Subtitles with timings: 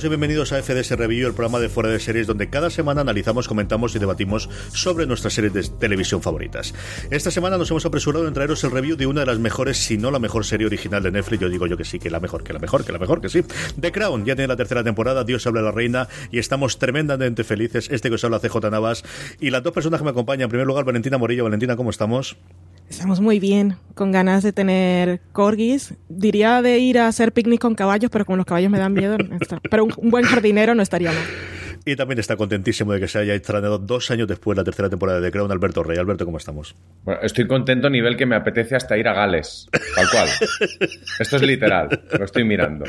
[0.00, 3.02] todos y bienvenidos a FDS Review, el programa de fuera de series donde cada semana
[3.02, 6.72] analizamos, comentamos y debatimos sobre nuestras series de televisión favoritas.
[7.10, 9.98] Esta semana nos hemos apresurado en traeros el review de una de las mejores, si
[9.98, 11.42] no la mejor serie original de Netflix.
[11.42, 13.28] Yo digo yo que sí, que la mejor, que la mejor, que la mejor, que
[13.28, 13.42] sí.
[13.78, 17.44] The Crown ya tiene la tercera temporada, Dios habla a la reina y estamos tremendamente
[17.44, 17.88] felices.
[17.90, 19.04] Este que os habla CJ Navas
[19.38, 20.44] y las dos personas que me acompañan.
[20.44, 21.44] En primer lugar, Valentina Morillo.
[21.44, 22.38] Valentina, ¿cómo estamos?
[22.90, 25.94] Estamos muy bien, con ganas de tener corgis.
[26.08, 29.16] Diría de ir a hacer picnic con caballos, pero como los caballos me dan miedo,
[29.16, 29.60] no está.
[29.70, 31.22] pero un, un buen jardinero no estaría mal.
[31.84, 35.18] Y también está contentísimo de que se haya estrenado dos años después la tercera temporada
[35.20, 35.96] de The Crown, Alberto Rey.
[35.98, 36.76] Alberto, ¿cómo estamos?
[37.04, 39.68] Bueno, estoy contento a nivel que me apetece hasta ir a Gales.
[39.94, 40.28] Tal cual.
[41.18, 41.88] Esto es literal.
[42.18, 42.84] Lo estoy mirando.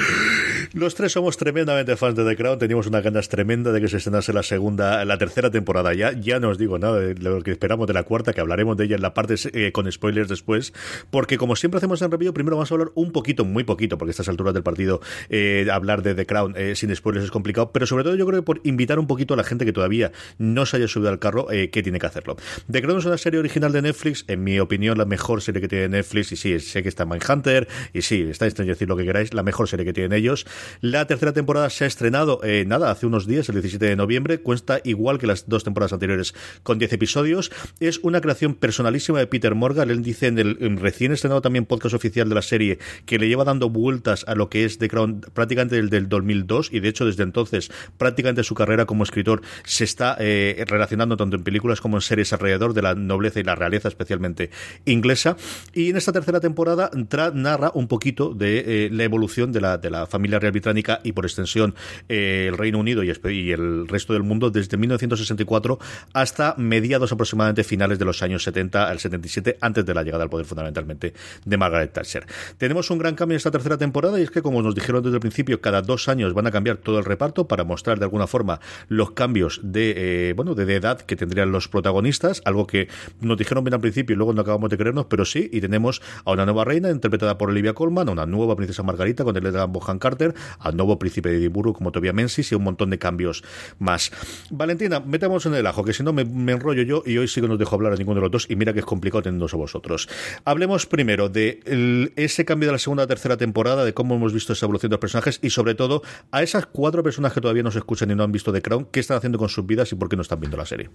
[0.74, 2.58] Los tres somos tremendamente fans de The Crown.
[2.58, 5.94] Teníamos unas ganas tremendas de que se estrenase la segunda, la tercera temporada.
[5.94, 8.78] Ya, ya no os digo nada de lo que esperamos de la cuarta, que hablaremos
[8.78, 10.72] de ella en la parte eh, con spoilers después.
[11.10, 14.12] Porque como siempre hacemos en review, primero vamos a hablar un poquito, muy poquito, porque
[14.12, 17.74] a estas alturas del partido eh, hablar de The Crown eh, sin spoilers es complicado.
[17.74, 20.14] Pero sobre todo yo creo que por invitar un poquito a la gente que todavía
[20.38, 22.38] no se haya subido al carro, eh, que tiene que hacerlo.
[22.72, 25.68] The Crown es una serie original de Netflix, en mi opinión la mejor serie que
[25.68, 29.04] tiene Netflix, y sí, sé que está Mindhunter, y sí, está en decir lo que
[29.04, 30.46] queráis, la mejor serie que tienen ellos.
[30.82, 34.40] La tercera temporada se ha estrenado, eh, nada, hace unos días, el 17 de noviembre,
[34.40, 36.34] cuesta igual que las dos temporadas anteriores,
[36.64, 37.52] con 10 episodios.
[37.80, 41.96] Es una creación personalísima de Peter Morgan, él dice en el recién estrenado también podcast
[41.96, 45.22] oficial de la serie, que le lleva dando vueltas a lo que es The Crown
[45.34, 49.84] prácticamente desde el 2002, y de hecho desde entonces prácticamente su carrera como escritor se
[49.84, 53.56] está eh, relacionando tanto en películas como en series alrededor de la nobleza y la
[53.56, 54.50] realeza, especialmente
[54.86, 55.38] inglesa.
[55.74, 56.90] Y en esta tercera temporada
[57.34, 61.13] narra un poquito de eh, la evolución de la, de la familia real británica y
[61.13, 61.75] por extensión
[62.09, 63.12] eh, el Reino Unido y,
[63.51, 65.79] el resto del mundo desde 1964
[66.13, 70.29] hasta mediados aproximadamente finales de los años 70 al 77, antes de la llegada al
[70.29, 71.13] poder fundamentalmente
[71.45, 72.25] de Margaret Thatcher.
[72.57, 75.16] Tenemos un gran cambio en esta tercera temporada y es que, como nos dijeron desde
[75.16, 78.28] el principio, cada dos años van a cambiar todo el reparto para mostrar de alguna
[78.28, 82.88] forma los cambios de, eh, bueno, de, de edad que tendrían los protagonistas, algo que
[83.19, 86.01] nos dijeron bien al principio y luego no acabamos de creernos, pero sí, y tenemos
[86.25, 89.66] a una nueva reina interpretada por Olivia Colman, a una nueva princesa Margarita con Elena
[89.66, 93.44] Bohan Carter, al nuevo príncipe de Edimburgo como Tobias Menzies y un montón de cambios
[93.79, 94.12] más.
[94.50, 97.47] Valentina, metamos en el ajo, que si no me, enrollo yo y hoy sí que
[97.47, 99.53] no os dejo hablar a ninguno de los dos y mira que es complicado teniéndoos
[99.53, 100.07] a vosotros.
[100.46, 104.53] Hablemos primero de ese cambio de la segunda a tercera temporada, de cómo hemos visto
[104.53, 106.01] esa evolución de los personajes y sobre todo
[106.31, 108.88] a esas cuatro personas que todavía no se escuchan y no han visto The Crown,
[108.91, 110.90] qué están haciendo con sus vidas y por qué no están viendo la serie.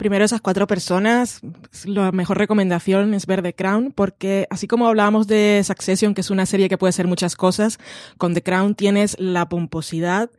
[0.00, 1.42] Primero esas cuatro personas,
[1.84, 6.30] la mejor recomendación es ver The Crown, porque así como hablábamos de Succession, que es
[6.30, 7.78] una serie que puede ser muchas cosas,
[8.16, 10.30] con The Crown tienes la pomposidad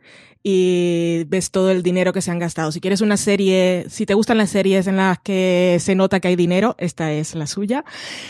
[0.44, 2.72] y ves todo el dinero que se han gastado.
[2.72, 6.30] Si quieres una serie, si te gustan las series en las que se nota que
[6.30, 7.86] hay dinero, esta es la suya.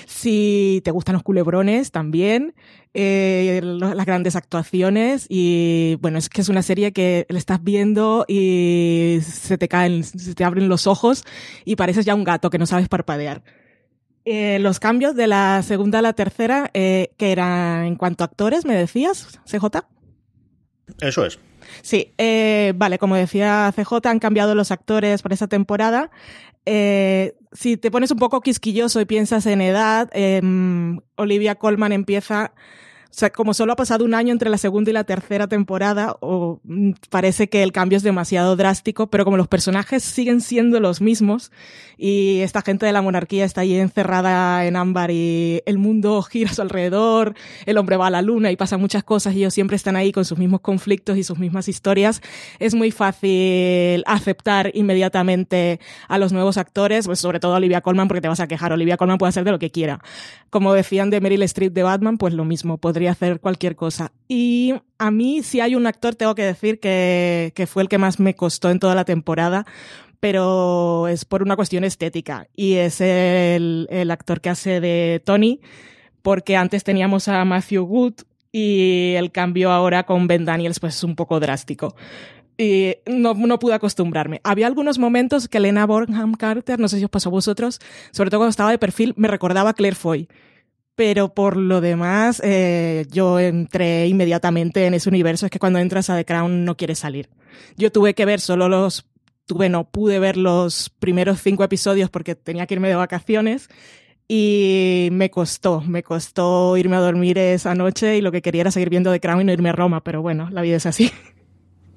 [0.06, 2.54] Si te gustan los culebrones, también.
[2.94, 8.26] Eh, las grandes actuaciones y bueno, es que es una serie que la estás viendo
[8.28, 11.24] y se te caen, se te abren los ojos
[11.64, 13.44] y pareces ya un gato que no sabes parpadear.
[14.26, 18.28] Eh, los cambios de la segunda a la tercera, eh, que eran en cuanto a
[18.28, 19.88] actores, me decías, CJ.
[21.00, 21.40] Eso es.
[21.82, 26.12] Sí, eh, vale, como decía CJ, han cambiado los actores para esta temporada.
[26.66, 32.54] Eh, si te pones un poco quisquilloso y piensas en edad, em, Olivia Colman empieza
[33.14, 36.60] sea, como solo ha pasado un año entre la segunda y la tercera temporada, o
[36.64, 41.02] mm, parece que el cambio es demasiado drástico, pero como los personajes siguen siendo los
[41.02, 41.52] mismos
[41.98, 46.52] y esta gente de la monarquía está ahí encerrada en ámbar y el mundo gira
[46.52, 47.36] a su alrededor,
[47.66, 50.12] el hombre va a la luna y pasan muchas cosas y ellos siempre están ahí
[50.12, 52.22] con sus mismos conflictos y sus mismas historias,
[52.60, 58.08] es muy fácil aceptar inmediatamente a los nuevos actores, pues sobre todo a Olivia Colman,
[58.08, 60.00] porque te vas a quejar, Olivia Colman puede hacer de lo que quiera.
[60.50, 64.12] Como decían de Meryl Streep de Batman, pues lo mismo, podría hacer cualquier cosa.
[64.28, 68.20] Y a mí, si hay un actor, tengo que decir que, fue el que más
[68.20, 69.66] me costó en toda la temporada,
[70.20, 72.48] pero es por una cuestión estética.
[72.56, 75.60] Y es el, el actor que hace de Tony,
[76.22, 78.14] porque antes teníamos a Matthew Wood
[78.52, 81.96] y el cambio ahora con Ben Daniels pues es un poco drástico.
[82.58, 84.40] Y no, no pude acostumbrarme.
[84.44, 87.80] Había algunos momentos que Elena Bonham Carter, no sé si os pasó a vosotros,
[88.12, 90.28] sobre todo cuando estaba de perfil, me recordaba Claire Foy
[91.02, 95.48] pero por lo demás, eh, yo entré inmediatamente en ese universo.
[95.48, 97.28] Es que cuando entras a The Crown no quieres salir.
[97.76, 99.08] Yo tuve que ver solo los,
[99.48, 103.68] tuve, pude ver los primeros cinco episodios porque tenía que irme de vacaciones
[104.28, 108.70] y me costó, me costó irme a dormir esa noche y lo que quería era
[108.70, 111.12] seguir viendo The Crown y no irme a Roma, pero bueno, la vida es así.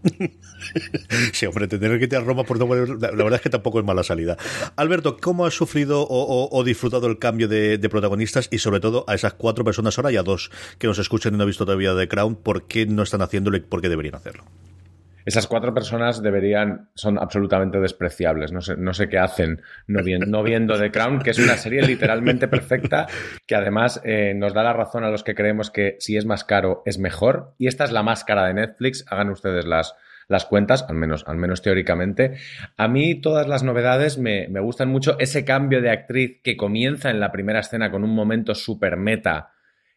[1.32, 3.84] sí, hombre, tener que ir a Roma por no la, verdad es que tampoco es
[3.84, 4.36] mala salida.
[4.76, 9.14] Alberto, ¿cómo has sufrido o, disfrutado el cambio de, de, protagonistas y sobre todo a
[9.14, 11.96] esas cuatro personas ahora y a dos que nos escuchan y no han visto todavía
[11.96, 12.36] The Crown?
[12.36, 14.44] ¿Por qué no están haciéndolo y por qué deberían hacerlo?
[15.24, 18.52] Esas cuatro personas deberían, son absolutamente despreciables.
[18.52, 20.02] No sé, no sé qué hacen no,
[20.42, 23.06] viendo The Crown, que es una serie literalmente perfecta,
[23.46, 26.44] que además eh, nos da la razón a los que creemos que si es más
[26.44, 27.54] caro es mejor.
[27.58, 29.04] Y esta es la más cara de Netflix.
[29.08, 29.94] Hagan ustedes las,
[30.28, 32.36] las cuentas, al menos, al menos teóricamente.
[32.76, 35.18] A mí todas las novedades me, me gustan mucho.
[35.18, 39.52] Ese cambio de actriz que comienza en la primera escena con un momento super meta,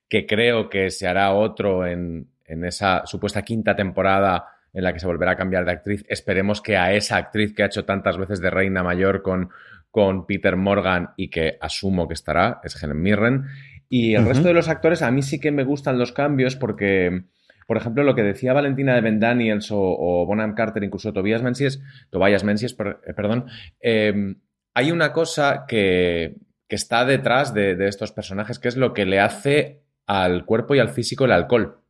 [0.07, 4.99] que creo que se hará otro en, en esa supuesta quinta temporada en la que
[4.99, 6.05] se volverá a cambiar de actriz.
[6.07, 9.49] Esperemos que a esa actriz que ha hecho tantas veces de Reina Mayor con,
[9.89, 13.45] con Peter Morgan y que asumo que estará, es Helen Mirren.
[13.89, 14.27] Y el uh -huh.
[14.27, 17.23] resto de los actores, a mí sí que me gustan los cambios porque,
[17.65, 21.41] por ejemplo, lo que decía Valentina de Ben Daniels o, o Bonham Carter, incluso Tobias
[21.41, 21.81] Menzies,
[22.11, 23.45] Tobias Menzies, per, eh, perdón,
[23.81, 24.35] eh,
[24.75, 26.35] hay una cosa que,
[26.67, 30.75] que está detrás de, de estos personajes, que es lo que le hace al cuerpo
[30.75, 31.81] y al físico el alcohol.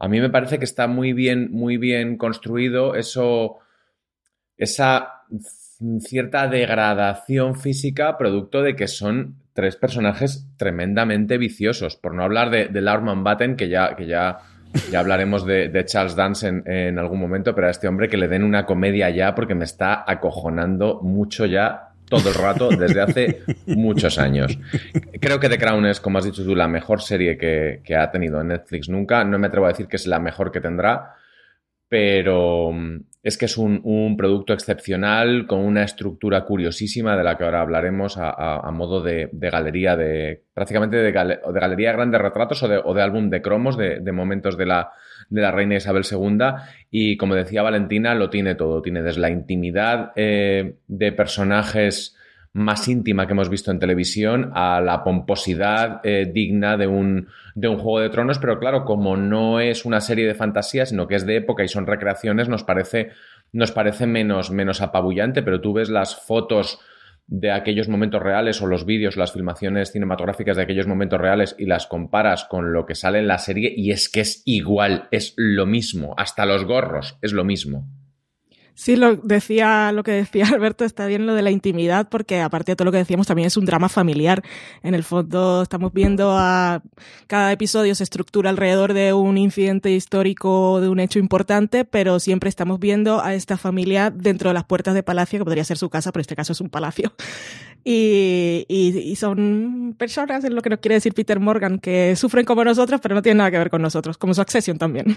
[0.00, 3.58] A mí me parece que está muy bien, muy bien construido eso,
[4.56, 5.24] esa
[6.00, 11.96] cierta degradación física producto de que son tres personajes tremendamente viciosos.
[11.96, 14.38] Por no hablar de, de Batten, que ya, que ya,
[14.90, 18.42] ya hablaremos de, Charles Dance en, algún momento, pero a este hombre que le den
[18.42, 24.18] una comedia ya porque me está acojonando mucho ya todo el rato desde hace muchos
[24.18, 24.58] años.
[25.20, 28.10] Creo que The Crown es, como has dicho tú, la mejor serie que, que, ha
[28.10, 29.24] tenido Netflix nunca.
[29.24, 31.14] No me atrevo a decir que es la mejor que tendrá,
[31.88, 37.38] pero mm, es que es un, un producto excepcional con una estructura curiosísima de la
[37.38, 42.62] que ahora hablaremos a, modo de, galería, de prácticamente de, de, galería de grandes retratos
[42.62, 44.92] o de, o de álbum de cromos de momentos de la,
[45.30, 46.38] de la reina Isabel II
[46.90, 52.16] y como decía Valentina lo tiene todo, tiene desde la intimidad eh, de personajes
[52.52, 57.68] más íntima que hemos visto en televisión a la pomposidad eh, digna de un, de
[57.68, 61.14] un Juego de Tronos, pero claro, como no es una serie de fantasía, sino que
[61.14, 63.10] es de época y son recreaciones, nos parece,
[63.52, 66.80] nos parece menos, menos apabullante, pero tú ves las fotos
[67.30, 71.66] de aquellos momentos reales o los vídeos, las filmaciones cinematográficas de aquellos momentos reales y
[71.66, 75.34] las comparas con lo que sale en la serie y es que es igual, es
[75.36, 77.88] lo mismo, hasta los gorros es lo mismo.
[78.80, 82.72] Sí, lo decía, lo que decía Alberto está bien lo de la intimidad, porque aparte
[82.72, 84.42] de todo lo que decíamos, también es un drama familiar.
[84.82, 86.82] En el fondo estamos viendo a
[87.26, 92.48] cada episodio se estructura alrededor de un incidente histórico, de un hecho importante, pero siempre
[92.48, 95.90] estamos viendo a esta familia dentro de las puertas de palacio, que podría ser su
[95.90, 97.12] casa, pero en este caso es un palacio.
[97.82, 102.44] Y, y, y son personas, es lo que nos quiere decir Peter Morgan, que sufren
[102.44, 105.16] como nosotros, pero no tienen nada que ver con nosotros, como su accesión también.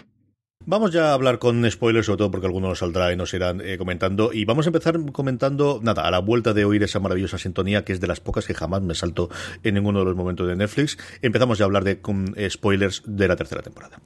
[0.66, 3.60] Vamos ya a hablar con spoilers, sobre todo porque algunos nos saldrá y nos irán
[3.60, 4.32] eh, comentando.
[4.32, 7.92] Y vamos a empezar comentando, nada, a la vuelta de oír esa maravillosa sintonía, que
[7.92, 9.30] es de las pocas que jamás me salto
[9.64, 10.98] en ninguno de los momentos de Netflix.
[11.22, 14.00] Empezamos ya a hablar de con, eh, spoilers de la tercera temporada.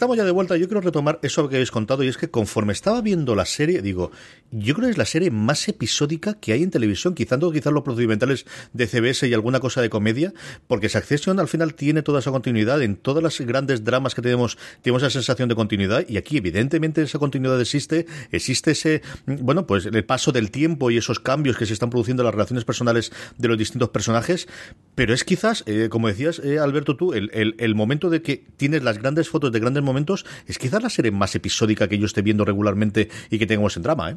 [0.00, 0.56] Estamos ya de vuelta.
[0.56, 3.82] Yo quiero retomar eso que habéis contado y es que conforme estaba viendo la serie,
[3.82, 4.12] digo,
[4.50, 7.82] yo creo que es la serie más episódica que hay en televisión, quizás quizás los
[7.82, 10.32] procedimentales de CBS y alguna cosa de comedia,
[10.68, 14.56] porque Succession al final tiene toda esa continuidad en todas las grandes dramas que tenemos,
[14.80, 19.84] tenemos esa sensación de continuidad y aquí evidentemente esa continuidad existe, existe ese, bueno, pues
[19.84, 23.12] el paso del tiempo y esos cambios que se están produciendo en las relaciones personales
[23.36, 24.48] de los distintos personajes,
[25.00, 28.44] pero es quizás, eh, como decías eh, Alberto tú, el, el, el momento de que
[28.58, 32.04] tienes las grandes fotos de grandes momentos, es quizás la serie más episódica que yo
[32.04, 34.16] esté viendo regularmente y que tengamos en drama, ¿eh?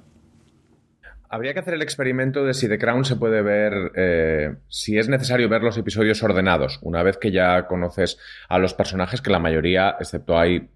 [1.29, 5.07] Habría que hacer el experimento de si The Crown se puede ver, eh, si es
[5.07, 8.17] necesario ver los episodios ordenados, una vez que ya conoces
[8.49, 10.67] a los personajes, que la mayoría, excepto hay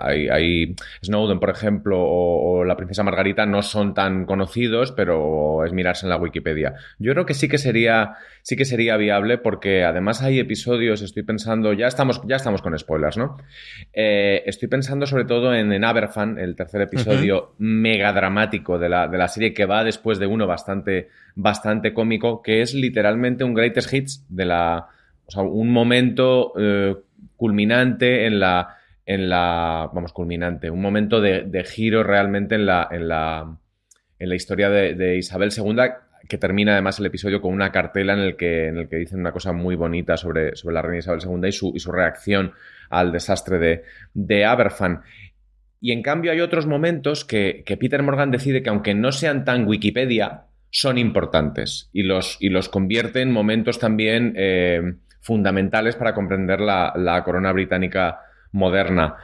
[0.00, 5.64] hay, hay, Snowden, por ejemplo, o, o, la princesa Margarita no son tan conocidos, pero
[5.64, 6.74] es mirarse en la Wikipedia.
[6.98, 11.22] Yo creo que sí que sería, sí que sería viable porque además hay episodios, estoy
[11.22, 13.36] pensando, ya estamos, ya estamos con spoilers, ¿no?
[13.92, 17.54] Eh, estoy pensando sobre todo en, en Aberfan, el tercer episodio uh -huh.
[17.58, 22.42] mega dramático de la, de la serie que va después de uno bastante, bastante cómico,
[22.42, 24.88] que es literalmente un greatest hits de la,
[25.26, 26.96] o sea, un momento eh,
[27.36, 28.75] culminante en la
[29.06, 33.56] en la, vamos, culminante, un momento de, de giro realmente en la, en la,
[34.18, 35.76] en la historia de, Isabel II,
[36.28, 39.20] que termina además el episodio con una cartela en el que, en el que dicen
[39.20, 42.52] una cosa muy bonita sobre, sobre la reina Isabel II y su, y su reacción
[42.90, 45.02] al desastre de, de Aberfan.
[45.80, 49.44] Y en cambio hay otros momentos que, que, Peter Morgan decide que aunque no sean
[49.44, 56.12] tan Wikipedia, son importantes y los, y los convierte en momentos también eh, fundamentales para
[56.12, 58.20] comprender la, la corona británica
[58.56, 59.16] moderna.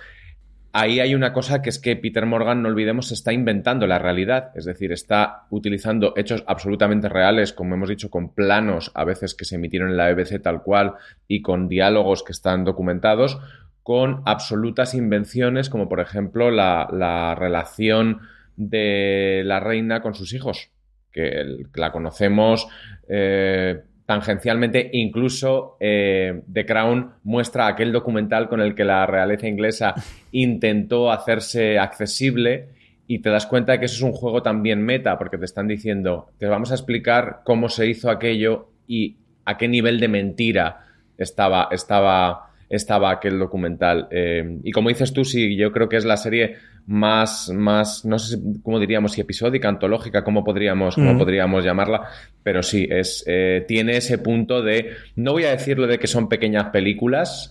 [0.74, 4.52] Ahí hay una cosa que es que Peter Morgan, no olvidemos, está inventando la realidad,
[4.54, 9.44] es decir, está utilizando hechos absolutamente reales, como hemos dicho, con planos a veces que
[9.44, 10.94] se emitieron en la BBC tal cual
[11.28, 13.38] y con diálogos que están documentados,
[13.82, 18.20] con absolutas invenciones, como por ejemplo la, la relación
[18.56, 20.70] de la reina con sus hijos,
[21.12, 22.66] que la conocemos.
[23.08, 29.94] Eh, tangencialmente, incluso eh, The Crown muestra aquel documental con el que la realeza inglesa
[30.32, 32.68] intentó hacerse accesible
[33.06, 35.68] y te das cuenta de que eso es un juego también meta, porque te están
[35.68, 40.80] diciendo, te vamos a explicar cómo se hizo aquello y a qué nivel de mentira
[41.18, 44.08] estaba, estaba, estaba aquel documental.
[44.10, 46.56] Eh, y como dices tú, sí, yo creo que es la serie
[46.86, 51.18] más, más, no sé cómo diríamos, si episódica, antológica, cómo podríamos, cómo mm.
[51.18, 52.08] podríamos llamarla,
[52.42, 56.28] pero sí, es, eh, tiene ese punto de, no voy a decirlo de que son
[56.28, 57.50] pequeñas películas,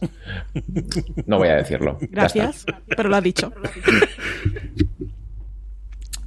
[1.26, 1.98] no voy a decirlo.
[2.02, 3.52] Gracias, pero lo ha dicho.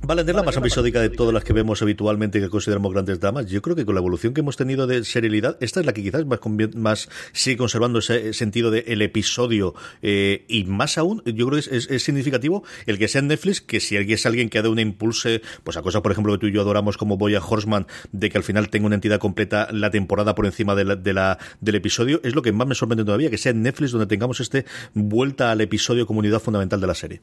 [0.06, 3.46] Vale, es la más episódica de todas las que vemos habitualmente que consideramos grandes damas.
[3.46, 6.02] Yo creo que con la evolución que hemos tenido de serialidad, esta es la que
[6.02, 6.40] quizás más,
[6.74, 11.60] más sigue conservando ese sentido del de episodio eh, y más aún, yo creo que
[11.60, 14.58] es, es, es, significativo el que sea en Netflix, que si alguien es alguien que
[14.58, 17.16] ha dado un impulse, pues a cosas, por ejemplo, que tú y yo adoramos como
[17.16, 20.84] Boya Horseman, de que al final tenga una entidad completa la temporada por encima de
[20.84, 23.62] la, de la, del episodio, es lo que más me sorprende todavía, que sea en
[23.62, 27.20] Netflix donde tengamos este vuelta al episodio como unidad fundamental de la serie.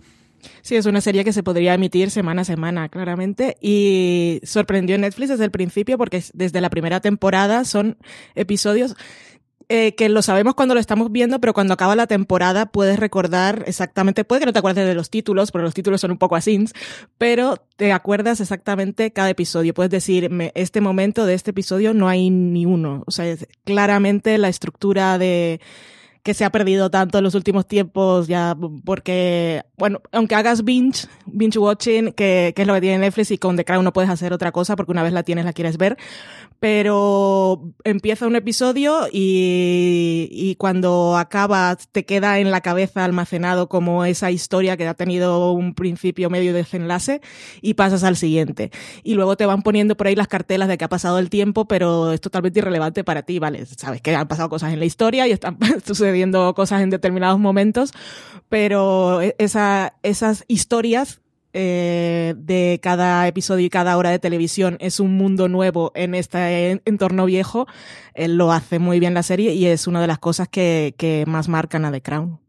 [0.61, 5.01] Sí, es una serie que se podría emitir semana a semana, claramente, y sorprendió en
[5.01, 7.97] Netflix desde el principio porque desde la primera temporada son
[8.35, 8.95] episodios
[9.73, 13.63] eh, que lo sabemos cuando lo estamos viendo, pero cuando acaba la temporada puedes recordar
[13.67, 16.35] exactamente, puede que no te acuerdes de los títulos, porque los títulos son un poco
[16.35, 16.65] así,
[17.17, 19.73] pero te acuerdas exactamente cada episodio.
[19.73, 23.03] Puedes decir, este momento de este episodio no hay ni uno.
[23.07, 25.61] O sea, es claramente la estructura de
[26.23, 31.07] que se ha perdido tanto en los últimos tiempos ya porque, bueno, aunque hagas binge,
[31.25, 34.09] binge watching, que, que es lo que tiene Netflix y con The Crown no puedes
[34.09, 35.97] hacer otra cosa porque una vez la tienes la quieres ver,
[36.59, 44.05] pero empieza un episodio y, y cuando acaba te queda en la cabeza almacenado como
[44.05, 47.21] esa historia que ha tenido un principio, medio y desenlace
[47.61, 48.71] y pasas al siguiente.
[49.03, 51.65] Y luego te van poniendo por ahí las cartelas de que ha pasado el tiempo,
[51.65, 53.65] pero es totalmente irrelevante para ti, ¿vale?
[53.65, 55.57] Sabes que han pasado cosas en la historia y están
[56.53, 57.91] cosas en determinados momentos,
[58.49, 61.21] pero esa, esas historias
[61.53, 66.81] eh, de cada episodio y cada hora de televisión es un mundo nuevo en este
[66.85, 67.67] entorno viejo,
[68.13, 71.49] eh, lo hace muy bien la serie y es una de las cosas que más
[71.49, 72.39] marcan a The Crown.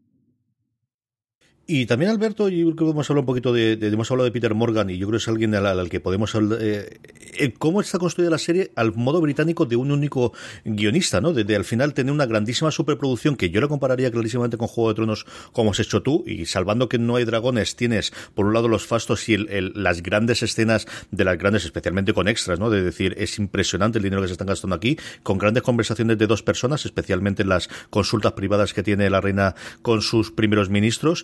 [1.65, 4.53] Y también, Alberto, yo creo que hemos hablado un poquito de, hemos hablado de Peter
[4.53, 6.99] Morgan y yo creo que es alguien al, al que podemos hablar, eh,
[7.37, 10.33] eh, cómo está construida la serie al modo británico de un único
[10.65, 11.31] guionista, ¿no?
[11.31, 14.89] De, de, al final tener una grandísima superproducción que yo la compararía clarísimamente con Juego
[14.89, 18.53] de Tronos como has hecho tú y salvando que no hay dragones, tienes por un
[18.53, 22.59] lado los fastos y el, el, las grandes escenas de las grandes, especialmente con extras,
[22.59, 22.69] ¿no?
[22.69, 26.27] De decir, es impresionante el dinero que se están gastando aquí, con grandes conversaciones de
[26.27, 31.23] dos personas, especialmente en las consultas privadas que tiene la reina con sus primeros ministros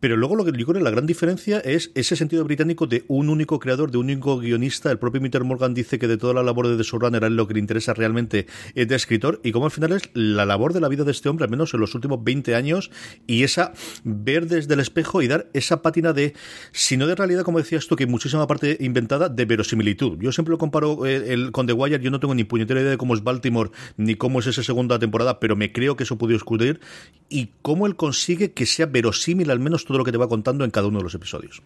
[0.00, 3.28] Pero luego lo que yo creo la gran diferencia es ese sentido británico de un
[3.28, 4.90] único creador, de un único guionista.
[4.90, 7.36] El propio Peter Morgan dice que de toda la labor de The Showrunner a él
[7.36, 10.80] lo que le interesa realmente de escritor y como al final es la labor de
[10.80, 12.90] la vida de este hombre, al menos en los últimos 20 años,
[13.26, 13.72] y esa
[14.04, 16.34] ver desde el espejo y dar esa pátina de,
[16.72, 20.18] si no de realidad, como decías tú, que muchísima parte inventada, de verosimilitud.
[20.20, 22.90] Yo siempre lo comparo eh, el, con The Wire, yo no tengo ni puñetera idea
[22.90, 26.18] de cómo es Baltimore, ni cómo es esa segunda temporada, pero me creo que eso
[26.18, 26.80] pudo escudrir
[27.28, 30.64] y cómo él consigue que sea verosímil al menos todo lo que te va contando
[30.64, 31.62] en cada uno de los episodios.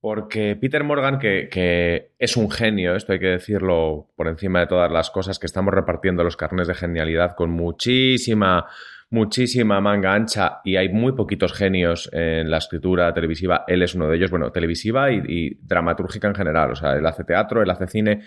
[0.00, 4.90] Porque Peter Morgan, que, es un genio, esto hay que decirlo por encima de todas
[4.90, 8.66] las cosas, que estamos repartiendo los carnes de genialidad con muchísima,
[9.10, 13.64] muchísima manga ancha y hay muy poquitos genios en la escritura televisiva.
[13.66, 16.70] Él es uno de ellos, bueno, televisiva y, y dramatúrgica en general.
[16.70, 18.22] O sea, él hace teatro, él hace cine.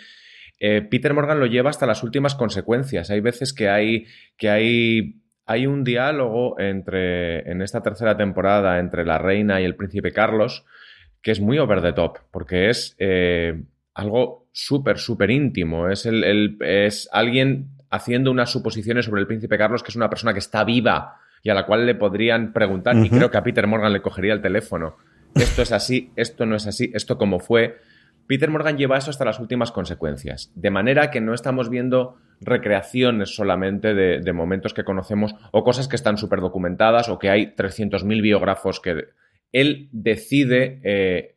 [0.64, 3.10] Eh, Peter Morgan lo lleva hasta las últimas consecuencias.
[3.10, 4.06] Hay veces que hay,
[4.38, 5.21] que hay
[5.52, 10.66] hay un diálogo entre, en esta tercera temporada entre la reina y el príncipe Carlos
[11.22, 13.62] que es muy over the top, porque es eh,
[13.94, 15.90] algo súper, súper íntimo.
[15.90, 20.10] Es, el, el, es alguien haciendo unas suposiciones sobre el príncipe Carlos, que es una
[20.10, 23.06] persona que está viva y a la cual le podrían preguntar, uh -huh.
[23.06, 24.98] y creo que a Peter Morgan le cogería el teléfono.
[25.36, 27.78] Esto es así, esto no es así, esto como fue.
[28.28, 33.36] Peter Morgan lleva eso hasta las últimas consecuencias, de manera que no estamos viendo recreaciones
[33.36, 38.22] solamente de, momentos que conocemos o cosas que están súper documentadas o que hay 300.000
[38.22, 39.10] biógrafos que
[39.52, 41.36] él decide eh,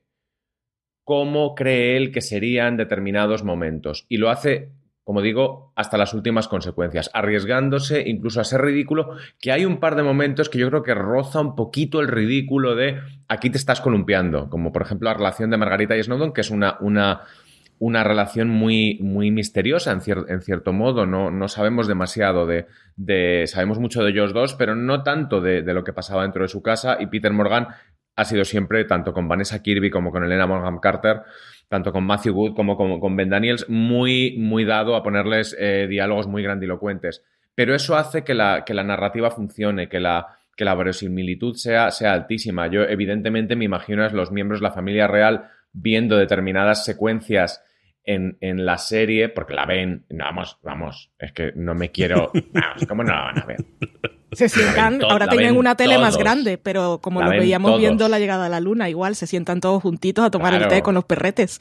[1.03, 4.71] cómo cree él que serían determinados momentos y lo hace,
[5.05, 9.97] como digo, hasta las últimas consecuencias, arriesgándose incluso a ser ridículo, que hay un par
[9.97, 13.83] de momentos que yo creo que roza un poquito el ridículo de aquí te estás
[13.83, 17.21] columpiando, como por ejemplo la relación de Margarita y Snowden, que es una, una,
[17.79, 23.45] una relación muy, muy misteriosa en, en cierto modo, no, no sabemos demasiado de, de,
[23.47, 26.49] sabemos mucho de ellos dos, pero no tanto de, de lo que pasaba dentro de
[26.49, 27.69] su casa y Peter Morgan
[28.17, 31.23] ha sido siempre, tanto con Vanessa Kirby como con Elena Bonham Carter,
[31.69, 35.87] tanto con Matthew Wood como con, con Ben Daniels, muy, muy dado a ponerles eh,
[35.89, 37.23] diálogos muy grandilocuentes.
[37.55, 41.91] Pero eso hace que la, que la narrativa funcione, que la, que la verosimilitud sea,
[41.91, 42.67] sea altísima.
[42.67, 47.63] Yo, evidentemente, me imagino a los miembros de la familia real viendo determinadas secuencias
[48.05, 52.87] en, en, la serie, porque la ven, vamos, vamos, es que no me quiero, vamos,
[52.87, 53.65] ¿cómo no la van a ver?
[54.35, 56.07] Se sientan, ahora tienen una tele todos.
[56.07, 57.81] más grande, pero como la lo veíamos todos.
[57.81, 60.65] viendo la llegada a la luna, igual se sientan todos juntitos a tomar claro.
[60.65, 61.61] el té con los perretes.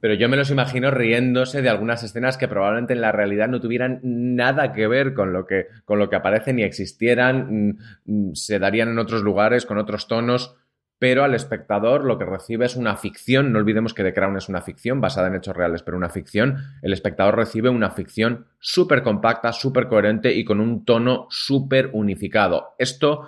[0.00, 3.60] Pero yo me los imagino riéndose de algunas escenas que probablemente en la realidad no
[3.60, 8.58] tuvieran nada que ver con lo que, con lo que aparecen ni existieran, mm, se
[8.58, 10.54] darían en otros lugares, con otros tonos
[10.98, 13.52] pero al espectador lo que recibe es una ficción.
[13.52, 16.56] No olvidemos que The Crown es una ficción basada en hechos reales, pero una ficción.
[16.82, 22.74] El espectador recibe una ficción súper compacta, súper coherente y con un tono súper unificado.
[22.78, 23.26] Esto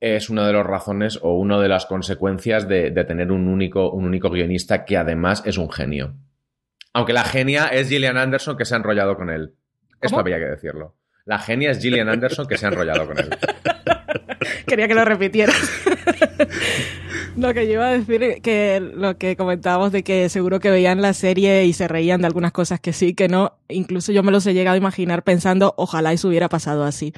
[0.00, 3.90] es una de las razones o una de las consecuencias de, de, tener un único,
[3.92, 6.14] un único guionista que además es un genio.
[6.92, 9.54] Aunque la genia es Gillian Anderson que se ha enrollado con él.
[10.00, 10.00] ¿Cómo?
[10.00, 10.96] Esto había que decirlo.
[11.24, 13.28] La genia es Gillian Anderson que se ha enrollado con él.
[14.70, 15.56] Quería que lo repitieras.
[17.36, 21.02] lo que yo iba a decir, que lo que comentábamos de que seguro que veían
[21.02, 23.54] la serie y se reían de algunas cosas que sí, que no.
[23.68, 27.12] Incluso yo me los he llegado a imaginar pensando, ojalá eso hubiera pasado así.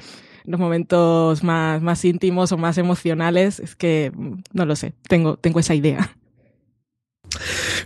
[0.45, 4.11] Los momentos más, más íntimos o más emocionales, es que
[4.51, 6.09] no lo sé, tengo, tengo esa idea.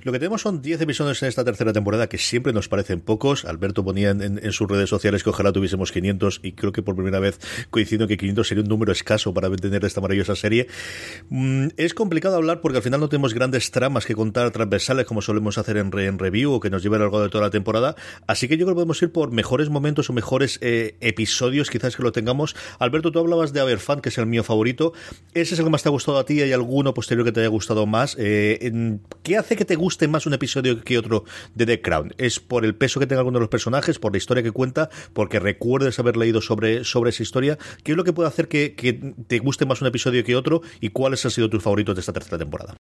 [0.04, 3.46] Lo que tenemos son 10 episodios en esta tercera temporada que siempre nos parecen pocos.
[3.46, 7.20] Alberto ponía en, sus redes sociales que ojalá tuviésemos 500 y creo que por primera
[7.20, 7.40] vez
[7.70, 10.68] coincido que 500 sería un número escaso para tener esta maravillosa serie.
[11.30, 15.22] Mm, es complicado hablar porque al final no tenemos grandes tramas que contar transversales como
[15.22, 17.46] solemos hacer en, re, en review o que nos lleven a lo largo de toda
[17.46, 17.96] la temporada.
[18.28, 21.96] Así que yo creo que podemos ir por mejores momentos o mejores eh, episodios quizás
[21.96, 22.56] que lo tengamos.
[22.80, 24.94] Alberto, tú hablabas de Aberfan, que es el mío favorito.
[25.34, 26.42] ¿Ese es el que más te ha gustado a ti?
[26.42, 28.16] ¿Hay alguno posterior que te haya gustado más?
[28.20, 31.24] Eh, ¿Qué hace que te guste más un episodio que otro
[31.56, 32.14] de The Crown?
[32.18, 34.90] ¿Es por el peso que tenga alguno de los personajes, por la historia que cuenta,
[35.14, 37.58] porque recuerdes haber leído sobre, sobre esa historia?
[37.84, 38.94] ¿Qué es lo que puede hacer que, que
[39.28, 42.14] te guste más un episodio que otro y cuáles han sido tus favoritos de esta
[42.14, 42.76] tercera temporada?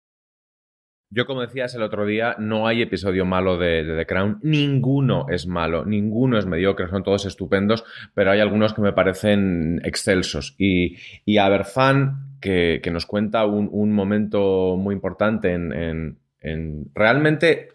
[1.08, 4.40] Yo, como decías el otro día, no hay episodio malo de, The Crown.
[4.42, 9.80] Ninguno es malo, ninguno es mediocre, son todos estupendos, pero hay algunos que me parecen
[9.84, 10.56] excelsos.
[10.58, 17.68] Y, y Aberfan, que, que nos cuenta un, un momento muy importante en, en, realmente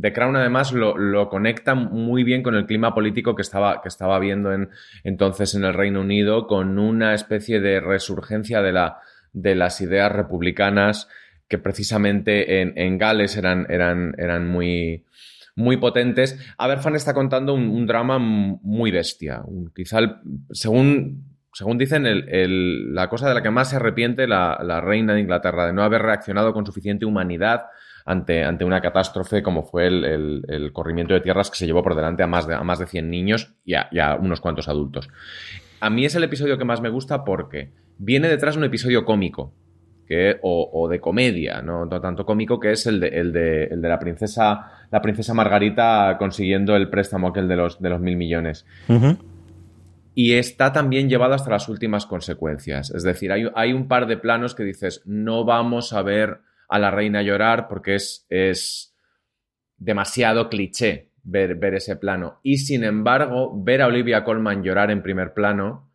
[0.00, 4.18] The Crown además lo, conecta muy bien con el clima político que estaba, que estaba
[4.18, 4.68] viendo en,
[5.02, 8.98] entonces en el Reino Unido, con una especie de resurgencia de, la,
[9.32, 11.08] de las ideas republicanas
[11.48, 15.04] que precisamente en, Gales eran, eran, eran muy,
[15.54, 16.38] muy potentes.
[16.58, 19.42] Aberfan está contando un, drama muy bestia.
[19.74, 19.98] Quizá,
[20.50, 25.14] según según dicen, el- el- la cosa de la que más se arrepiente la, reina
[25.14, 27.66] de Inglaterra, de no haber reaccionado con suficiente humanidad
[28.04, 31.82] ante, ante una catástrofe como fue el, el- el corrimiento de tierras que se llevó
[31.82, 35.08] por delante a más de, a más de 100 niños y a, unos cuantos adultos.
[35.80, 39.52] A mí es el episodio que más me gusta porque viene detrás un episodio cómico
[40.06, 43.88] que, o, de comedia, no tanto cómico, que es el de, el de, el de
[43.88, 48.66] la, princesa, la princesa Margarita consiguiendo el préstamo aquel de los, de los mil millones
[50.14, 52.90] y está también llevado hasta las últimas consecuencias.
[52.90, 56.78] Es decir, hay, hay un par de planos que dices, no vamos a ver a
[56.78, 58.94] la reina llorar porque es, es
[59.76, 62.40] demasiado cliché ver, ver ese plano.
[62.42, 65.90] Y sin embargo, ver a Olivia Colman llorar en primer plano,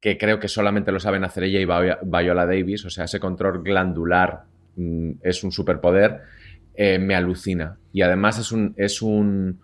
[0.00, 3.20] que creo que solamente lo saben hacer ella y Vi- Viola Davis, o sea, ese
[3.20, 4.44] control glandular
[4.76, 6.20] mm, es un superpoder,
[6.74, 7.78] eh, me alucina.
[7.92, 9.60] Y además es un, es un,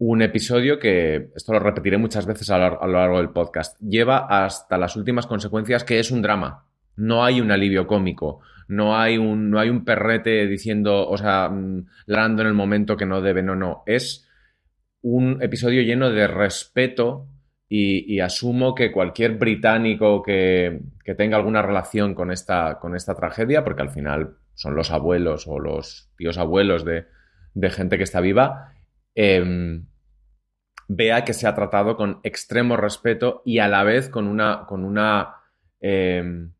[0.00, 4.78] un episodio que, esto lo repetiré muchas veces a lo, largo del podcast, lleva hasta
[4.78, 6.64] las últimas consecuencias, que es un drama.
[6.96, 11.50] No hay un alivio cómico, no hay un, no hay un perrete diciendo, o sea,
[11.50, 13.82] mm, ladrando en el momento que no debe, no, no.
[13.84, 14.26] Es
[15.02, 17.26] un episodio lleno de respeto
[17.68, 23.14] y, y asumo que cualquier británico que, que tenga alguna relación con esta, con esta
[23.14, 27.04] tragedia, porque al final son los abuelos o los tíos abuelos de,
[27.52, 28.72] de gente que está viva,
[29.14, 29.89] em,
[30.92, 34.84] vea que se ha tratado con extremo respeto y a la vez con una, con
[34.84, 35.36] una
[35.80, 36.50] em,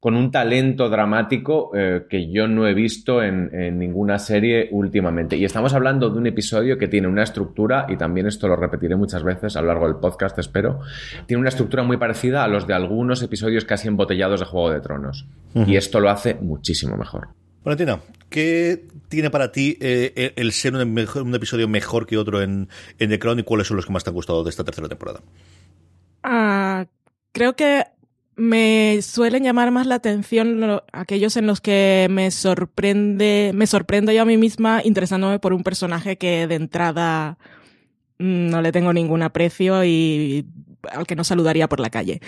[0.00, 5.36] con un talento dramático eh, que yo no he visto en, en ninguna serie últimamente.
[5.36, 8.96] Y estamos hablando de un episodio que tiene una estructura, y también esto lo repetiré
[8.96, 10.80] muchas veces a lo largo del podcast, espero,
[11.26, 14.80] tiene una estructura muy parecida a los de algunos episodios casi embotellados de Juego de
[14.80, 15.26] Tronos.
[15.54, 17.28] Y esto lo hace muchísimo mejor.
[17.64, 23.10] Valentina, ¿qué tiene para ti eh, el ser un, episodio mejor que otro en, en
[23.10, 25.20] The Crown y cuáles son los que más te han gustado de esta tercera temporada?
[26.22, 26.86] Ah,
[27.32, 27.84] creo que
[28.36, 34.10] me suelen llamar más la atención lo- aquellos en los que me sorprende, me sorprendo
[34.12, 37.38] yo a mí misma interesándome por un personaje que de entrada
[38.18, 40.46] mm, no le tengo ningún aprecio y
[40.90, 42.20] al que no saludaría por la calle.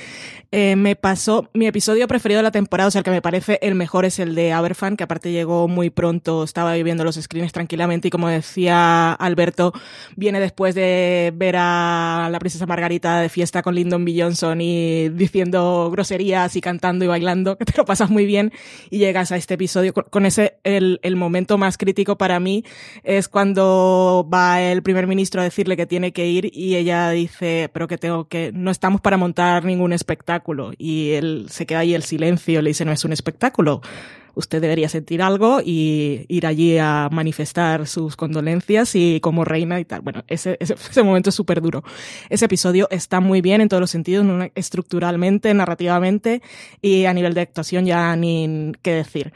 [0.52, 3.58] Eh, me pasó, mi episodio preferido de la temporada, o sea, el que me parece
[3.62, 7.52] el mejor es el de Aberfan, que aparte llegó muy pronto, estaba viviendo los screens
[7.52, 9.72] tranquilamente y como decía Alberto,
[10.16, 14.14] viene después de ver a la princesa Margarita de fiesta con Lyndon B.
[14.18, 18.52] Johnson y diciendo groserías y cantando y bailando, que te lo pasas muy bien
[18.90, 22.64] y llegas a este episodio con, ese, el, el momento más crítico para mí
[23.02, 27.70] es cuando va el primer ministro a decirle que tiene que ir y ella dice,
[27.72, 31.94] pero que tengo que, no estamos para montar ningún espectáculo y él se queda ahí
[31.94, 33.80] el silencio, le dice, no es un espectáculo
[34.36, 39.84] usted debería sentir algo y ir allí a manifestar sus condolencias y como reina y
[39.86, 40.02] tal.
[40.02, 41.82] Bueno, ese, ese, momento es súper duro.
[42.28, 46.42] Ese episodio está muy bien en todos los sentidos, estructuralmente, narrativamente
[46.82, 49.32] y a nivel de actuación ya ni qué decir.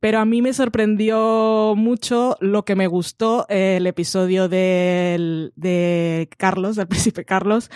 [0.00, 6.74] Pero a mí me sorprendió mucho lo que me gustó, el episodio del, de Carlos,
[6.74, 7.70] del príncipe Carlos,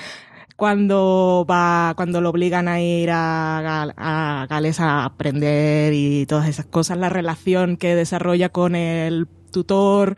[0.57, 6.67] cuando va, cuando lo obligan a ir a, a Gales a aprender y todas esas
[6.67, 10.17] cosas, la relación que desarrolla con el tutor,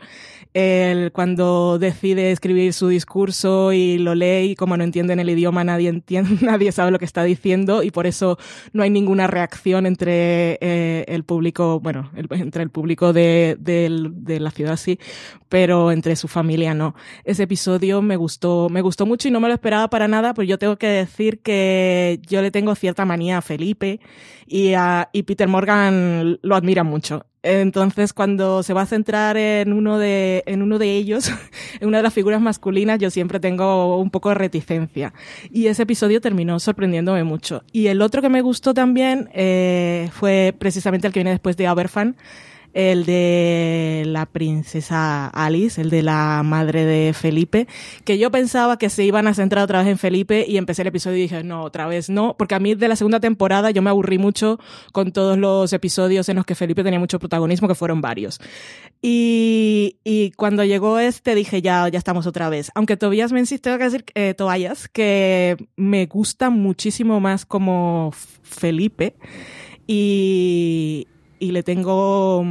[0.57, 5.63] el, cuando decide escribir su discurso y lo lee y como no entienden el idioma
[5.63, 8.39] nadie entiende, nadie sabe lo que está diciendo y por eso
[8.73, 13.55] no hay ninguna reacción entre eh, el público, bueno, el- entre el público de,
[14.39, 14.97] la ciudad sí,
[15.47, 16.95] pero entre su familia no.
[17.23, 20.47] Ese episodio me gustó, me gustó mucho y no me lo esperaba para nada, pero
[20.47, 23.99] yo tengo que decir que yo le tengo cierta manía a Felipe
[24.47, 27.25] y, a, y Peter Morgan lo admira mucho.
[27.43, 31.31] Entonces, cuando se va a centrar en uno de, en uno de ellos,
[31.79, 35.13] en una de las figuras masculinas, yo siempre tengo un poco de reticencia.
[35.51, 37.63] Y ese episodio terminó sorprendiéndome mucho.
[37.71, 41.67] Y el otro que me gustó también eh, fue precisamente el que viene después de
[41.67, 42.15] Aberfan,
[42.77, 47.67] el de la princesa Alice, el de la madre de Felipe,
[48.03, 50.89] que yo pensaba que se iban a centrar otra vez en Felipe y empecé el
[50.89, 53.81] episodio y dije, no, otra vez no, porque a mí de la segunda temporada yo
[53.81, 54.59] me aburrí mucho
[54.91, 58.39] con todos los episodios en los que Felipe tenía mucho protagonismo, que fueron varios.
[59.01, 62.71] Y, y cuando llegó este dije, ya, ya estamos otra vez.
[62.75, 68.11] Aunque Tobias me tengo que decir, eh, Tobias, que me gusta muchísimo más como
[68.43, 69.15] Felipe
[69.87, 71.07] y,
[71.39, 72.43] y le tengo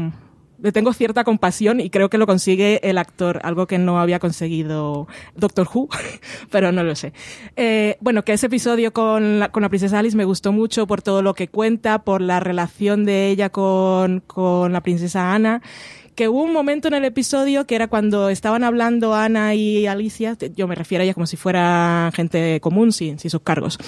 [0.62, 4.18] le tengo cierta compasión y creo que lo consigue el actor, algo que no había
[4.18, 5.88] conseguido Doctor Who,
[6.51, 7.12] pero no lo sé.
[7.57, 11.03] Eh, bueno, que ese episodio con la, con la princesa Alice me gustó mucho por
[11.03, 15.62] todo lo que cuenta, por la relación de ella con, con la princesa Ana,
[16.14, 20.37] que hubo un momento en el episodio que era cuando estaban hablando Ana y Alicia,
[20.57, 23.79] yo me refiero a ella como si fuera gente común, sin, sin sus cargos,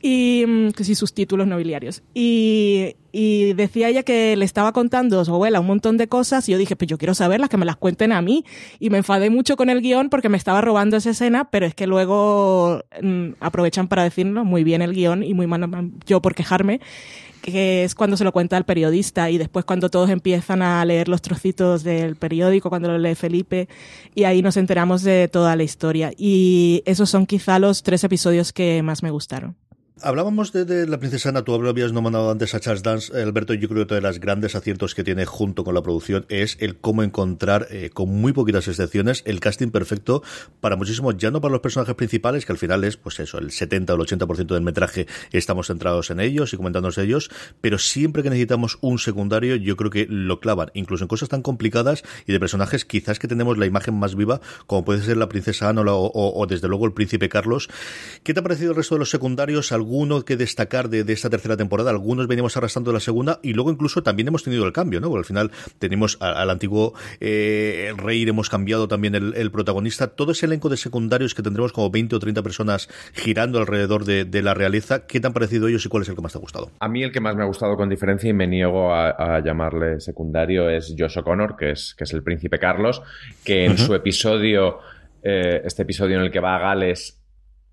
[0.00, 2.02] y mm, sin sus títulos nobiliarios.
[2.14, 6.48] Y, y decía ella que le estaba contando a su abuela un montón de cosas
[6.48, 8.44] y yo dije, pues yo quiero saberlas, que me las cuenten a mí.
[8.80, 11.74] Y me enfadé mucho con el guion porque me estaba robando esa escena, pero es
[11.74, 15.62] que luego mm, aprovechan para decirlo muy bien el guion y muy mal
[16.06, 16.80] yo por quejarme
[17.42, 21.08] que es cuando se lo cuenta al periodista y después cuando todos empiezan a leer
[21.08, 23.68] los trocitos del periódico, cuando lo lee Felipe,
[24.14, 26.12] y ahí nos enteramos de toda la historia.
[26.16, 29.56] Y esos son quizá los tres episodios que más me gustaron.
[30.04, 33.68] Hablábamos de, de, la princesa Ana, tú habías nombrado antes a Charles Dance, Alberto, yo
[33.68, 36.76] creo que uno de los grandes aciertos que tiene junto con la producción es el
[36.76, 40.24] cómo encontrar, eh, con muy poquitas excepciones, el casting perfecto
[40.60, 43.52] para muchísimos, ya no para los personajes principales, que al final es, pues eso, el
[43.52, 48.24] 70 o el 80% del metraje estamos centrados en ellos y comentándonos ellos, pero siempre
[48.24, 52.32] que necesitamos un secundario, yo creo que lo clavan, incluso en cosas tan complicadas y
[52.32, 55.82] de personajes quizás que tenemos la imagen más viva, como puede ser la princesa Ana
[55.82, 57.68] o, o, o desde luego el príncipe Carlos.
[58.24, 59.70] ¿Qué te ha parecido el resto de los secundarios?
[59.92, 61.90] Alguno que destacar de, de, esta tercera temporada.
[61.90, 65.08] Algunos venimos arrastrando de la segunda y luego incluso también hemos tenido el cambio, ¿no?
[65.08, 70.08] Porque al final tenemos al, al antiguo eh, rey, hemos cambiado también el, el, protagonista.
[70.08, 74.24] Todo ese elenco de secundarios que tendremos como 20 o 30 personas girando alrededor de,
[74.24, 75.06] de, la realeza.
[75.06, 76.70] ¿Qué te han parecido ellos y cuál es el que más te ha gustado?
[76.80, 79.44] A mí el que más me ha gustado con diferencia y me niego a, a
[79.44, 83.02] llamarle secundario es Josh O'Connor, que es, que es el príncipe Carlos,
[83.44, 83.86] que en uh -huh.
[83.86, 84.78] su episodio,
[85.22, 87.21] eh, este episodio en el que va a Gales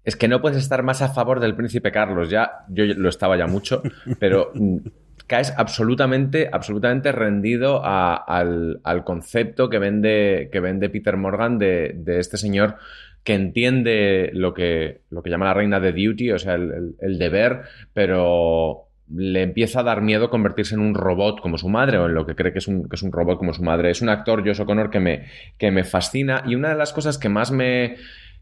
[0.09, 2.29] es que no puedes estar más a favor del príncipe Carlos.
[2.29, 3.81] Ya, yo lo estaba ya mucho,
[4.19, 4.51] pero
[5.27, 11.93] caes absolutamente, absolutamente rendido a, al, al, concepto que vende, que vende Peter Morgan de,
[11.95, 12.77] de, este señor
[13.23, 16.95] que entiende lo que, lo que llama la reina de duty, o sea, el, el,
[16.99, 17.61] el deber,
[17.93, 22.15] pero le empieza a dar miedo convertirse en un robot como su madre o en
[22.15, 23.91] lo que cree que es un, que es un robot como su madre.
[23.91, 25.25] Es un actor, Josh O'Connor, que me,
[25.57, 27.97] que me fascina y una de las cosas que más me,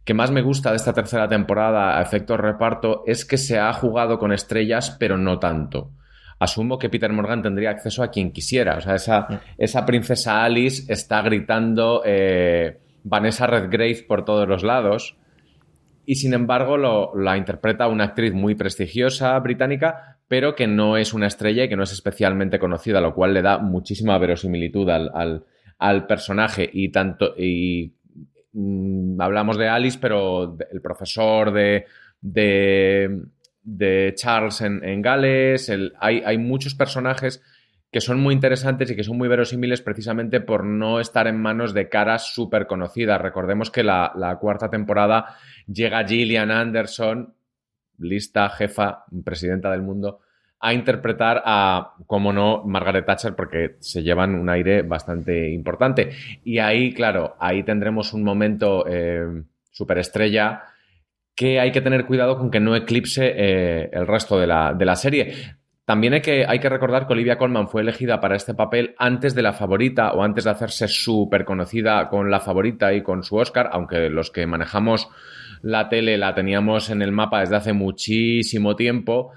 [0.07, 3.73] que más me gusta de esta tercera temporada a efectos reparto es que se ha
[3.73, 5.91] jugado con estrellas, pero no tanto.
[6.39, 8.77] Asumo que Peter Morgan tendría acceso a quien quisiera.
[8.77, 15.17] O sea, esa, esa princesa Alice está gritando eh, Vanessa Redgrave por todos los lados.
[16.05, 21.13] Y sin embargo, lo, la interpreta una actriz muy prestigiosa británica, pero que no es
[21.13, 25.11] una estrella y que no es especialmente conocida, lo cual le da muchísima verosimilitud al,
[25.13, 25.43] al,
[25.77, 26.69] al personaje.
[26.71, 27.33] Y tanto.
[27.37, 27.96] Y,
[28.57, 31.85] mmm, hablamos de Alice, pero el profesor de,
[32.21, 35.71] de, Charles en, Gales.
[35.99, 37.41] Hay, hay muchos personajes
[37.91, 41.73] que son muy interesantes y que son muy verosímiles precisamente por no estar en manos
[41.73, 43.21] de caras súper conocidas.
[43.21, 45.35] Recordemos que la, la, cuarta temporada
[45.67, 47.33] llega Gillian Anderson,
[47.99, 50.19] lista, jefa, presidenta del mundo,
[50.59, 56.11] a interpretar a, como no, Margaret Thatcher, porque se llevan un aire bastante importante.
[56.43, 60.63] Y ahí, claro, ahí tendremos un momento eh, superestrella
[61.35, 64.85] que hay que tener cuidado con que no eclipse eh, el resto de la, de
[64.85, 65.33] la serie.
[65.85, 69.35] También hay que, hay que, recordar que Olivia Colman fue elegida para este papel antes
[69.35, 73.37] de la favorita o antes de hacerse súper conocida con la favorita y con su
[73.37, 75.09] Oscar, aunque los que manejamos
[75.61, 79.31] la tele la teníamos en el mapa desde hace muchísimo tiempo.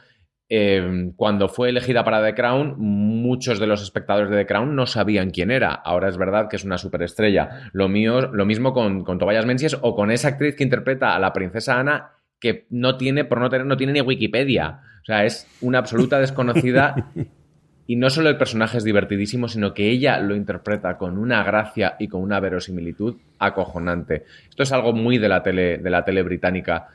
[0.53, 4.85] Eh, cuando fue elegida para The Crown, muchos de los espectadores de The Crown no
[4.85, 5.73] sabían quién era.
[5.73, 7.71] Ahora es verdad que es una superestrella.
[7.73, 11.21] Lo, mío, lo mismo con, con Tobias Menzies o con esa actriz que interpreta a
[11.21, 12.11] la princesa Ana
[12.41, 14.81] que no tiene, por no tener, no tiene ni Wikipedia.
[15.03, 16.97] O sea, es una absoluta desconocida.
[17.87, 21.97] y no solo el personaje es divertidísimo, sino que ella lo interpreta con una gracia
[21.99, 24.25] y con una verosimilitud acojonante.
[24.49, 26.89] Esto es algo muy de la tele, de la tele británica.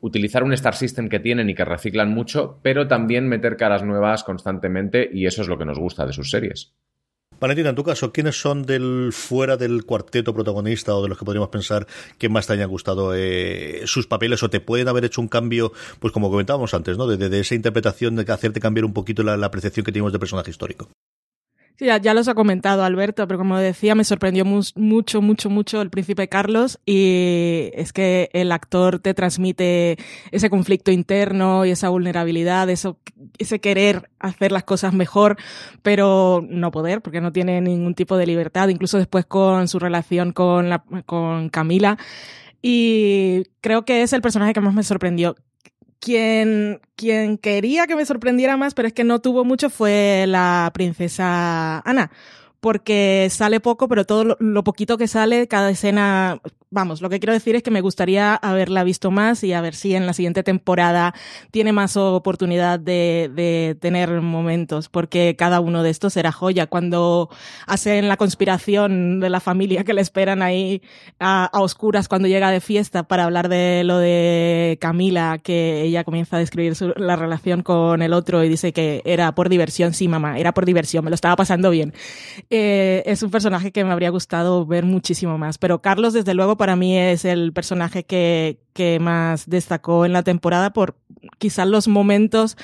[0.00, 4.24] Utilizar un Star System que tienen y que reciclan mucho, pero también meter caras nuevas
[4.24, 6.72] constantemente, y eso es lo que nos gusta de sus series.
[7.40, 11.24] Valentina, en tu caso, ¿quiénes son del fuera del cuarteto protagonista o de los que
[11.24, 11.86] podríamos pensar
[12.18, 15.72] que más te hayan gustado eh, sus papeles o te pueden haber hecho un cambio,
[16.00, 17.06] pues como comentábamos antes, ¿no?
[17.06, 20.50] De, esa interpretación de hacerte cambiar un poquito la, la percepción que tenemos de personaje
[20.50, 20.90] histórico.
[21.80, 25.80] Sí, ya, los ha comentado Alberto, pero como decía, me sorprendió mu mucho, mucho, mucho
[25.80, 29.96] el príncipe Carlos y es que el actor te transmite
[30.30, 32.98] ese conflicto interno y esa vulnerabilidad, eso,
[33.38, 35.38] ese querer hacer las cosas mejor,
[35.80, 40.32] pero no poder, porque no tiene ningún tipo de libertad, incluso después con su relación
[40.32, 41.96] con, la, con Camila.
[42.60, 45.34] Y creo que es el personaje que más me sorprendió
[46.00, 50.70] quien, quien quería que me sorprendiera más, pero es que no tuvo mucho, fue la
[50.74, 52.10] princesa Ana.
[52.60, 56.40] Porque sale poco, pero todo lo, lo poquito que sale, cada escena
[56.72, 59.74] vamos, lo que quiero decir es que me gustaría haberla visto más y a ver
[59.74, 61.14] si en la siguiente temporada
[61.50, 66.68] tiene más oportunidad de, de tener momentos, porque cada uno de estos era joya.
[66.68, 67.28] Cuando
[67.66, 70.80] hacen la conspiración de la familia que le esperan ahí
[71.18, 76.36] a, oscuras cuando llega de fiesta para hablar de lo de Camila, que ella comienza
[76.36, 80.06] a describir su- la relación con el otro y dice que era por diversión, sí
[80.06, 81.92] mamá, era por diversión, me lo estaba pasando bien.
[82.52, 86.56] Eh, es un personaje que me habría gustado ver muchísimo más, pero Carlos desde luego
[86.56, 90.96] para mí es el personaje que, que más destacó en la temporada por
[91.38, 92.56] quizás los momentos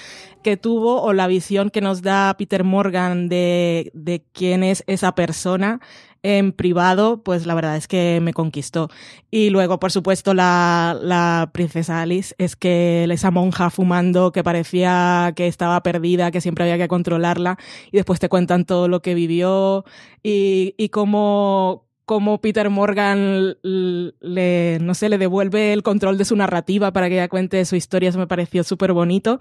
[0.42, 5.14] que tuvo o la visión que nos da Peter Morgan de, de quién es esa
[5.14, 5.81] persona
[6.26, 8.88] en privado, pues la verdad es que me conquistó.
[9.30, 15.32] Y luego, por supuesto, la, la princesa Alice, es que esa monja fumando que parecía
[15.36, 17.58] que estaba perdida, que siempre había que controlarla,
[17.92, 19.84] y después te cuentan todo lo que vivió
[20.22, 26.36] y, y cómo, cómo Peter Morgan le, no sé, le devuelve el control de su
[26.36, 29.38] narrativa para que ella cuente su historia, eso me pareció súper bonito.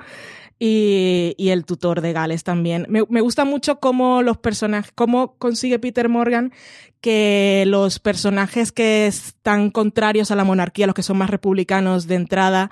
[0.57, 2.85] Y, el tutor de Gales también.
[2.89, 6.53] Me, me gusta mucho cómo los personajes, cómo consigue Peter Morgan
[7.01, 12.15] que los personajes que están contrarios a la monarquía, los que son más republicanos de
[12.15, 12.71] entrada,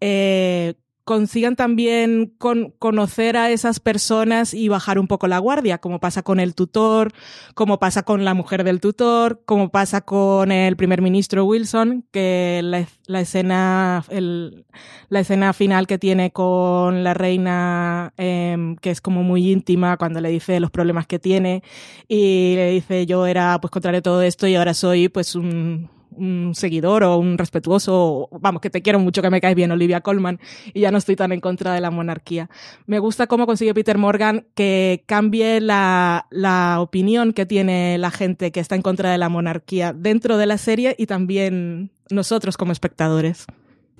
[0.00, 5.98] eh, consigan también con, conocer a esas personas y bajar un poco la guardia, como
[5.98, 7.12] pasa con el tutor,
[7.54, 12.60] como pasa con la mujer del tutor, como pasa con el primer ministro Wilson, que
[12.62, 14.64] la, la escena, el,
[15.08, 20.20] la escena final que tiene con la reina, eh, que es como muy íntima, cuando
[20.20, 21.62] le dice los problemas que tiene,
[22.06, 25.90] y le dice yo era pues contrario a todo esto y ahora soy pues un,
[26.16, 30.00] un seguidor o un respetuoso, vamos, que te quiero mucho, que me caes bien, Olivia
[30.00, 30.40] Colman,
[30.72, 32.50] y ya no estoy tan en contra de la monarquía.
[32.86, 38.60] Me gusta cómo consigue Peter Morgan que cambie la opinión que tiene la gente que
[38.60, 43.46] está en contra de la monarquía dentro de la serie y también nosotros como espectadores.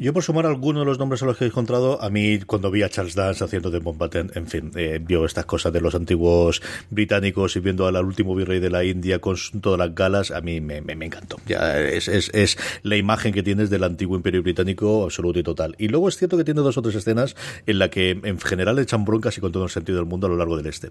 [0.02, 2.72] Yo por sumar algunos de los nombres a los que he encontrado, a mí cuando
[2.72, 5.94] vi a Charles Dance haciendo de Mountbatten, en fin, eh, vio estas cosas de los
[5.94, 6.60] antiguos
[6.90, 10.60] británicos y viendo al último virrey de la India con todas las galas, a mí
[10.60, 11.36] me, encantó.
[11.46, 15.76] Es, la imagen que tienes del antiguo imperio británico absoluto y total.
[15.78, 17.36] Y luego es cierto que tiene dos o tres escenas
[17.66, 20.30] en la que en general echan broncas y con todo el sentido del mundo a
[20.30, 20.90] lo largo del este.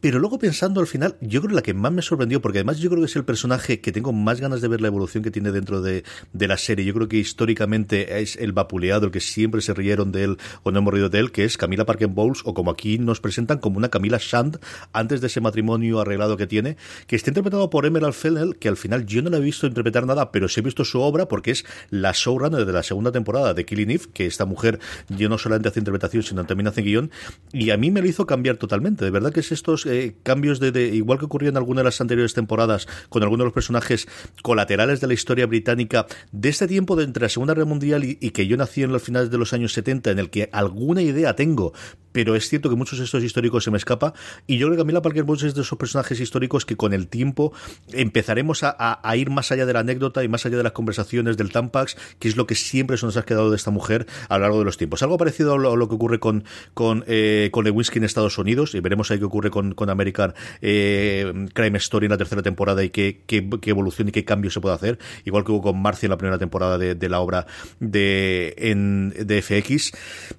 [0.00, 2.78] Pero luego pensando al final, yo creo que la que más me sorprendió, porque además
[2.78, 5.30] yo creo que es el personaje que tengo más ganas de ver la evolución que
[5.30, 6.84] tiene dentro de, de la serie.
[6.84, 10.72] Yo creo que históricamente es el vapuleado, el que siempre se rieron de él o
[10.72, 13.58] no hemos reído de él, que es Camila Parker Bowles, o como aquí nos presentan
[13.58, 14.58] como una Camila Shand
[14.92, 18.76] antes de ese matrimonio arreglado que tiene, que está interpretado por Emerald Fennell, que al
[18.76, 21.52] final yo no la he visto interpretar nada, pero sí he visto su obra porque
[21.52, 25.38] es la showrunner de la segunda temporada de Killing Eve, que esta mujer yo no
[25.38, 27.10] solamente hace interpretación, sino también hace guion,
[27.52, 29.04] y a mí me lo hizo cambiar totalmente.
[29.04, 29.52] De verdad que es
[29.84, 33.46] eh, cambios de, igual que ocurría en alguna de las anteriores temporadas, con algunos de
[33.48, 34.08] los personajes
[34.42, 38.30] colaterales de la historia británica, de este tiempo de entre la Segunda Guerra Mundial y,
[38.30, 41.34] que yo nací en los finales de los años 70, en el que alguna idea
[41.36, 41.72] tengo,
[42.12, 44.14] pero es cierto que muchos de estos históricos se me escapa,
[44.46, 47.08] y yo creo que Camila Parker Bowles es de esos personajes históricos que con el
[47.08, 47.52] tiempo
[47.92, 51.52] empezaremos a, ir más allá de la anécdota y más allá de las conversaciones del
[51.52, 54.42] Tampax, que es lo que siempre se nos ha quedado de esta mujer a lo
[54.42, 55.02] largo de los tiempos.
[55.02, 58.38] Algo parecido a lo, a lo que ocurre con, con, eh, con Lewinsky en Estados
[58.38, 62.42] Unidos, y veremos ahí qué ocurre con, con American eh, Crime Story en la tercera
[62.42, 65.80] temporada y qué, qué, evolución y qué cambio se puede hacer, igual que hubo con
[65.80, 67.46] Marcia en la primera temporada de, la obra
[67.80, 69.92] de, de FX.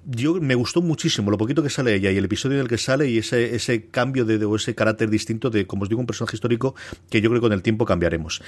[0.04, 2.78] Yo me gustó muchísimo lo poquito que sale ella y el episodio en el que
[2.78, 6.06] sale y ese, ese cambio de, o ese carácter distinto de, como os digo, un
[6.06, 6.74] personaje histórico
[7.10, 8.42] que yo creo que con el tiempo cambiaremos.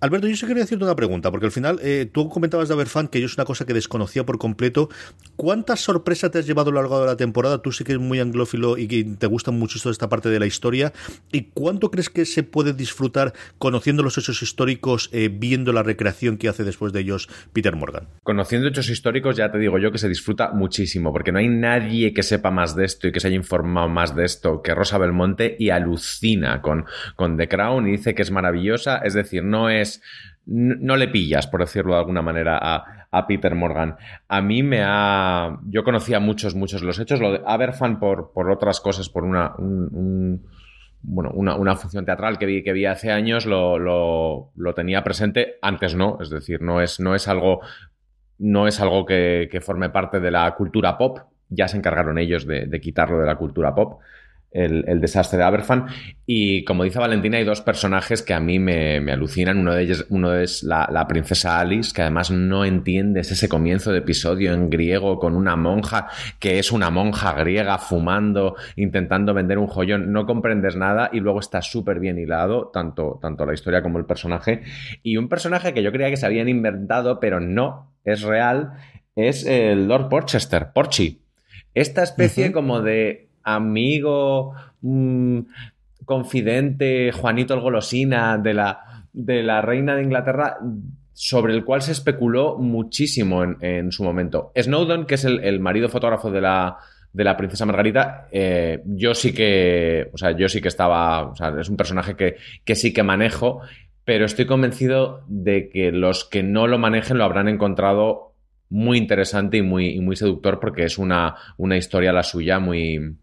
[0.00, 3.08] Alberto, yo sí quería hacerte una pregunta, porque al final eh, tú comentabas de Aberfan
[3.08, 4.88] que yo es una cosa que desconocía por completo.
[5.36, 7.62] ¿Cuántas sorpresas te has llevado a lo largo de la temporada?
[7.62, 10.46] Tú sí que eres muy anglófilo y que te gusta mucho esta parte de la
[10.46, 10.92] historia.
[11.32, 16.36] ¿Y cuánto crees que se puede disfrutar conociendo los hechos históricos, eh, viendo la recreación
[16.36, 18.08] que hace después de ellos Peter Morgan?
[18.22, 22.12] Conociendo hechos históricos, ya te digo yo que se disfruta muchísimo, porque no hay nadie
[22.12, 24.98] que sepa más de esto y que se haya informado más de esto que Rosa
[24.98, 28.98] Belmonte y alucina con, con The Crown y dice que es maravillosa.
[28.98, 30.02] Es decir, no es.
[30.46, 33.96] No le pillas, por decirlo de alguna manera, a, Peter Morgan.
[34.28, 35.58] A mí me ha.
[35.66, 37.20] Yo conocía muchos, muchos los hechos.
[37.20, 39.54] Lo de Aberfan por, por otras cosas, por una.
[39.58, 40.46] un- un-
[41.06, 46.16] bueno, una, función teatral que vi, que vi hace años lo, tenía presente, antes no,
[46.20, 47.60] es decir, no es, no es algo
[48.38, 51.18] no es algo que, forme parte de la cultura pop.
[51.50, 54.00] Ya se encargaron ellos de quitarlo de la cultura pop.
[54.54, 55.86] El, el desastre de Aberfan.
[56.24, 59.58] Y como dice Valentina, hay dos personajes que a mí me, me alucinan.
[59.58, 63.92] Uno de ellos uno es la, la princesa Alice, que además no entiendes ese comienzo
[63.92, 66.06] de episodio en griego con una monja
[66.38, 70.12] que es una monja griega fumando, intentando vender un joyón.
[70.12, 74.06] No comprendes nada y luego está súper bien hilado, tanto, tanto la historia como el
[74.06, 74.62] personaje.
[75.02, 78.72] Y un personaje que yo creía que se habían inventado, pero no, es real,
[79.16, 81.20] es el Lord Porchester, Porchi.
[81.74, 85.38] Esta especie como de amigo, mm,
[86.04, 90.58] confidente, Juanito el Golosina de la, de la reina de Inglaterra,
[91.12, 94.52] sobre el cual se especuló muchísimo en, en su momento.
[94.60, 96.78] Snowden, que es el, el marido fotógrafo de la,
[97.14, 101.36] de la princesa Margarita, eh, yo sí que, o sea, yo sí que estaba, o
[101.36, 103.60] sea, es un personaje que, que sí que manejo,
[104.04, 108.34] pero estoy convencido de que los que no lo manejen lo habrán encontrado
[108.68, 113.14] muy interesante y muy, muy seductor porque es una, una historia la suya muy,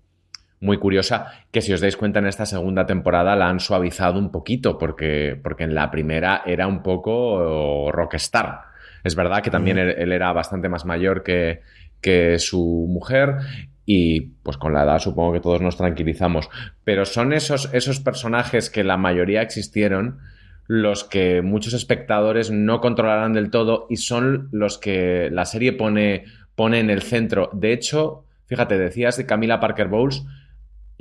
[0.62, 4.32] muy curiosa que si os dais cuenta en esta segunda temporada la han suavizado un
[4.32, 8.62] poquito porque, porque en la primera era un poco rockstar.
[9.04, 11.62] Es verdad que también él, él era bastante más mayor que,
[12.00, 13.38] que su mujer
[13.86, 16.50] y pues con la edad supongo que todos nos tranquilizamos.
[16.84, 20.20] Pero son esos, esos personajes que la mayoría existieron
[20.68, 26.26] los que muchos espectadores no controlarán del todo y son los que la serie pone,
[26.56, 27.50] pone en el centro.
[27.52, 30.24] De hecho, fíjate, decías de Camila Parker Bowles,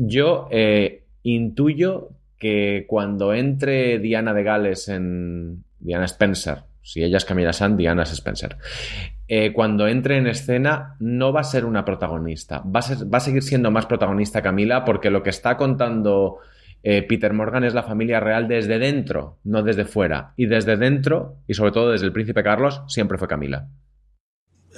[0.02, 7.26] yo eh, intuyo que cuando entre Diana de Gales en Diana Spencer, si ella es
[7.26, 8.56] Camila Sand, Diana es Spencer,
[9.28, 13.70] eh, cuando entre en escena no va a ser una protagonista, va a, seguir siendo
[13.70, 16.38] más protagonista Camila porque lo que está contando
[16.82, 20.32] eh, Peter Morgan es la familia real desde dentro, no desde fuera.
[20.36, 23.68] Y desde dentro, y sobre todo desde el príncipe Carlos, siempre fue Camila.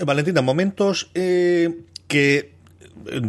[0.05, 2.53] Valentina, momentos que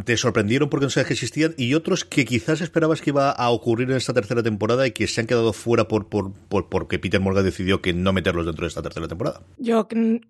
[0.05, 3.49] te sorprendieron porque no sabías que existían y otros que quizás esperabas que iba a
[3.49, 6.99] ocurrir en esta tercera temporada y que se han quedado fuera por, por, por porque
[6.99, 9.41] Peter Morgan decidió que no meterlos dentro de esta tercera temporada.
[9.57, 9.87] Yo,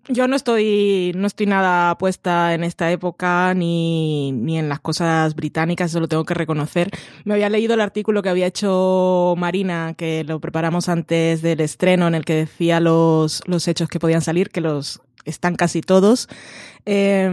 [0.08, 5.34] yo no estoy no estoy nada puesta en esta época ni, ni en las cosas
[5.34, 6.90] británicas, eso lo tengo que reconocer.
[7.24, 12.08] Me había leído el artículo que había hecho Marina, que lo preparamos antes del estreno,
[12.08, 16.28] en el que decía los, los hechos que podían salir, que los están casi todos.
[16.86, 17.30] Eh,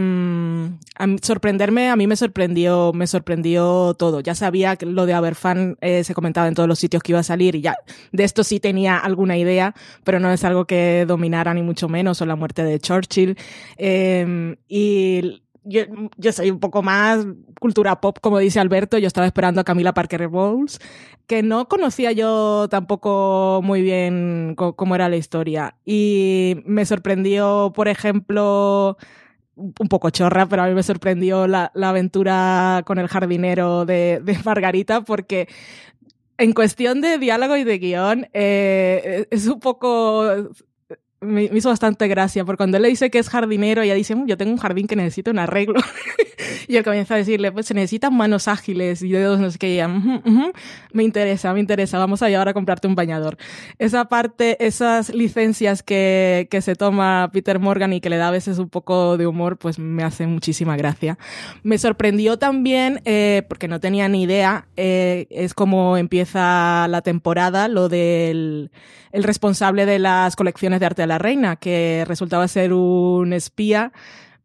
[0.96, 4.20] a mí, sorprenderme, a mí me sorprendió, me sorprendió todo.
[4.20, 7.20] Ya sabía que lo de Aberfan eh, se comentaba en todos los sitios que iba
[7.20, 7.76] a salir y ya
[8.12, 9.74] de esto sí tenía alguna idea,
[10.04, 13.36] pero no es algo que dominara ni mucho menos, o la muerte de Churchill.
[13.76, 15.82] Eh, y yo,
[16.16, 17.24] yo, soy un poco más
[17.60, 18.98] cultura pop, como dice Alberto.
[18.98, 20.80] Yo estaba esperando a Camila Parker Bowles,
[21.26, 25.76] que no conocía yo tampoco muy bien cómo era la historia.
[25.84, 28.96] Y me sorprendió, por ejemplo,
[29.56, 34.20] un poco chorra, pero a mí me sorprendió la, la aventura con el jardinero de,
[34.22, 35.48] de, Margarita, porque
[36.38, 40.50] en cuestión de diálogo y de guion, eh, es un poco
[41.22, 44.36] me, hizo bastante gracia, porque cuando él le dice que es jardinero, ella dice, yo
[44.36, 45.80] tengo un jardín que necesita un arreglo.
[46.68, 49.68] y él comienza a decirle, pues se necesitan manos ágiles y dedos, no sé qué,
[49.68, 50.52] y ella, uh -huh, uh -huh,
[50.92, 53.36] me interesa, me interesa, vamos a llevar a comprarte un bañador.
[53.78, 58.32] Esa parte, esas licencias que, que se toma Peter Morgan y que le da a
[58.32, 61.18] veces un poco de humor, pues me hace muchísima gracia.
[61.62, 67.68] Me sorprendió también, eh, porque no tenía ni idea, eh, es como empieza la temporada,
[67.68, 68.70] lo del
[69.12, 73.92] el responsable de las colecciones de arte la reina, que resultaba ser un espía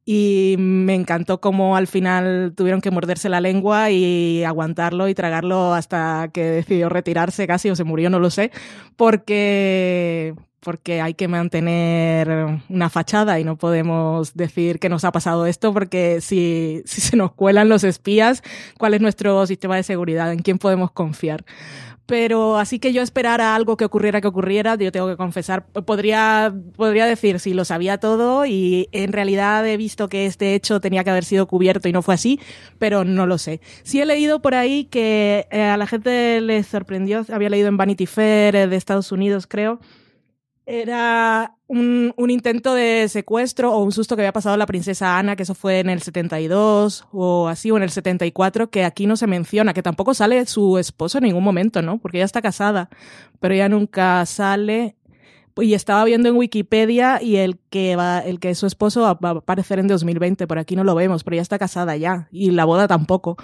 [0.03, 5.74] y me encantó cómo al final tuvieron que morderse la lengua y aguantarlo y tragarlo
[5.74, 8.51] hasta que decidió retirarse casi o se murió, no lo sé,
[8.95, 15.45] porque porque hay que mantener una fachada y no podemos decir que nos ha pasado
[15.45, 18.43] esto porque si, si se nos cuelan los espías,
[18.78, 20.34] ¿cuál es nuestro sistema de seguridad?
[20.34, 21.45] ¿En quién podemos confiar?
[22.07, 26.53] Pero así que yo esperara algo que ocurriera que ocurriera, yo tengo que confesar, podría,
[26.75, 31.03] podría decir si lo sabía todo y en realidad he visto que este hecho tenía
[31.03, 32.39] que haber sido cubierto y no fue así,
[32.79, 33.59] pero no lo sé.
[33.83, 37.75] Sí he leído por ahí que eh, a la gente les sorprendió, había leído en
[37.75, 39.79] Vanity Fair eh, de Estados Unidos creo,
[40.68, 45.38] era un, un, intento de secuestro o un susto que había pasado la princesa Ana,
[45.38, 49.15] que eso fue en el 72 o así, o en el 74, que aquí no
[49.15, 51.99] se menciona, que tampoco sale su esposo en ningún momento, ¿no?
[51.99, 52.89] Porque ella está casada,
[53.39, 54.96] pero ella nunca sale.
[55.59, 59.29] Y estaba viendo en Wikipedia y el que va, el que es su esposo va,
[59.29, 62.51] a aparecer en 2020, por aquí no lo vemos, pero ella está casada ya, y
[62.51, 63.37] la boda tampoco.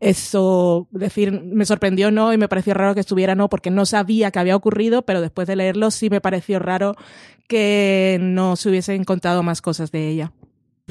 [0.00, 4.30] Eso, decir, me sorprendió no y me pareció raro que estuviera no porque no sabía
[4.30, 6.94] que había ocurrido, pero después de leerlo sí me pareció raro
[7.48, 10.32] que no se hubiesen contado más cosas de ella.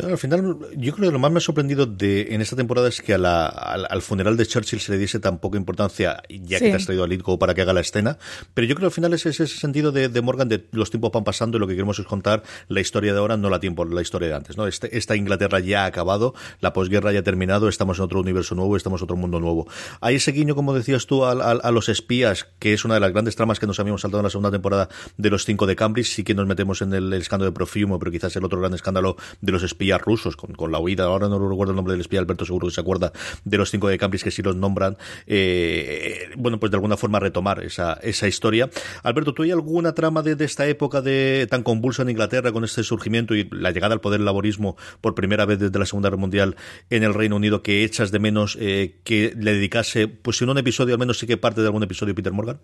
[0.01, 2.99] Al final, yo creo que lo más me ha sorprendido de, en esta temporada es
[2.99, 6.57] que a la, al, al funeral de Churchill se le diese tan poca importancia, ya
[6.57, 6.65] Sí.
[6.65, 8.17] que te has traído a Lithgow para que haga la escena.
[8.55, 11.11] Pero yo creo que al final es ese sentido de, de Morgan de los tiempos
[11.11, 13.85] van pasando y lo que queremos es contar la historia de ahora, no la tiempo,
[13.85, 14.57] la historia de antes.
[14.57, 14.65] ¿no?
[14.65, 18.55] Este, esta Inglaterra ya ha acabado, la posguerra ya ha terminado, estamos en otro universo
[18.55, 19.67] nuevo, estamos en otro mundo nuevo.
[20.01, 23.11] Hay ese guiño, como decías tú, al- a, los espías, que es una de las
[23.11, 26.07] grandes tramas que nos habíamos saltado en la segunda temporada de los cinco de Cambridge.
[26.07, 29.17] Sí que nos metemos en el, escándalo de Profumo, pero quizás el otro gran escándalo
[29.41, 32.19] de los espías rusos, con, con la huida, ahora no recuerdo el nombre del espía,
[32.19, 33.11] Alberto seguro que se acuerda
[33.43, 34.97] de los cinco de Cambridge, que sí los nombran.
[35.27, 38.69] Eh, bueno, pues de alguna forma retomar esa, esa historia.
[39.03, 42.63] Alberto, ¿tú hay alguna trama de, de esta época de tan convulsa en Inglaterra con
[42.63, 46.19] este surgimiento y la llegada al poder laborismo por primera vez desde la Segunda Guerra
[46.21, 46.55] Mundial
[46.89, 50.57] en el Reino Unido que echas de menos eh, que le dedicase, pues si un
[50.57, 52.59] episodio, al menos sí que parte de algún episodio Peter Morgan?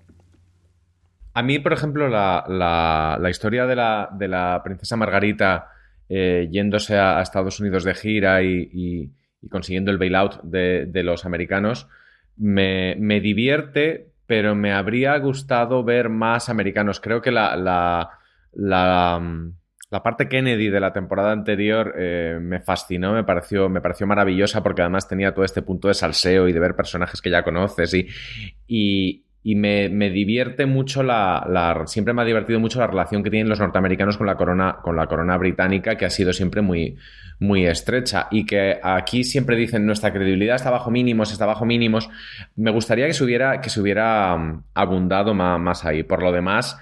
[1.34, 5.70] A mí, por ejemplo, la, la- la historia de la, de la princesa Margarita
[6.10, 11.04] eh, yéndose a, Estados Unidos de gira y, y- y consiguiendo el bailout de, de
[11.04, 11.88] los americanos
[12.36, 17.00] me, me divierte, pero me habría gustado ver más americanos.
[17.00, 18.10] Creo que la, la,
[18.54, 19.54] la, mm,
[19.92, 24.62] la parte Kennedy de la temporada anterior eh, me fascinó, me pareció, me pareció maravillosa
[24.62, 27.94] porque además tenía todo este punto de salseo y de ver personajes que ya conoces
[28.68, 33.24] y, y me, me divierte mucho la, la- Siempre me ha divertido mucho la relación
[33.24, 36.62] que tienen los norteamericanos con la corona, con la corona británica, que ha sido siempre
[36.62, 36.98] muy,
[37.40, 38.28] muy estrecha.
[38.32, 42.10] Y que aquí siempre dicen nuestra credibilidad está bajo mínimos, está bajo mínimos.
[42.58, 46.04] Me gustaría que se hubiera, que se hubiera mm, abundado más, ahí.
[46.04, 46.78] Por lo demás.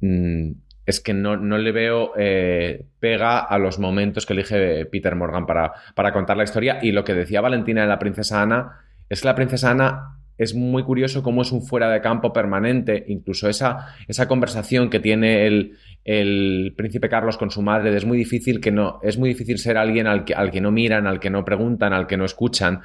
[0.00, 0.50] mm,
[0.86, 5.44] es que no, no le veo eh, pega a los momentos que elige Peter Morgan
[5.44, 6.78] para, para contar la historia.
[6.82, 10.54] Y lo que decía Valentina de la princesa Ana es que la princesa Ana es
[10.54, 15.46] muy curioso cómo es un fuera de campo permanente, incluso esa, esa conversación que tiene
[15.46, 19.58] el, el príncipe Carlos con su madre, es muy difícil que no, es muy difícil
[19.58, 22.24] ser alguien al que, al que no miran, al que no preguntan, al que no
[22.24, 22.82] escuchan.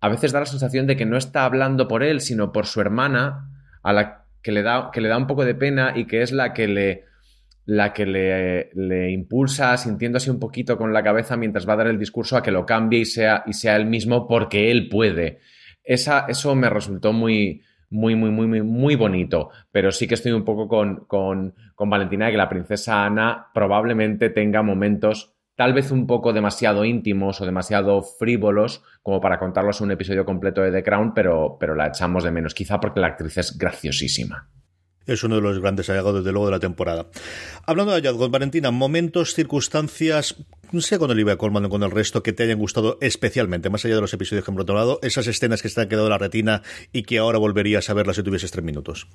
[0.00, 2.80] A veces da la sensación de que no está hablando por él, sino por su
[2.80, 3.50] hermana,
[3.82, 6.32] a la que le da, que le da un poco de pena y que es
[6.32, 7.04] la que le,
[7.64, 11.86] la que le, le impulsa, sintiéndose un poquito con la cabeza mientras va a dar
[11.88, 15.40] el discurso, a que lo cambie y sea, y sea él mismo porque él puede.
[15.84, 19.50] Esa, eso me resultó muy, muy, muy, muy, muy, bonito.
[19.70, 23.48] Pero sí que estoy un poco con, con, con Valentina de que la princesa Ana
[23.52, 29.80] probablemente tenga momentos tal vez un poco demasiado íntimos o demasiado frívolos como para contarlos
[29.80, 33.00] en un episodio completo de The Crown, pero, pero la echamos de menos, quizá porque
[33.00, 34.48] la actriz es graciosísima.
[35.06, 37.06] Es uno de los grandes hallazgos, desde luego, de la temporada.
[37.66, 40.36] Hablando de hallazgos, Valentina, momentos, circunstancias,
[40.70, 43.84] no sé con Olivia Colman o con el resto, que te hayan gustado especialmente, más
[43.84, 46.18] allá de los episodios que hemos hablado, esas escenas que te han quedado en la
[46.18, 49.08] retina y que ahora volverías a verlas si tuvieses tres minutos.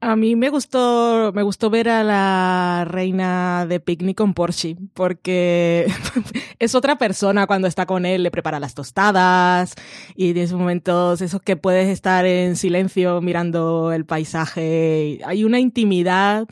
[0.00, 5.86] A mí me gustó, me gustó ver a la reina de picnic con Porsche, porque
[6.58, 9.74] es otra persona cuando está con él, le prepara las tostadas
[10.14, 15.60] y en esos momentos, esos que puedes estar en silencio mirando el paisaje, hay una
[15.60, 16.46] intimidad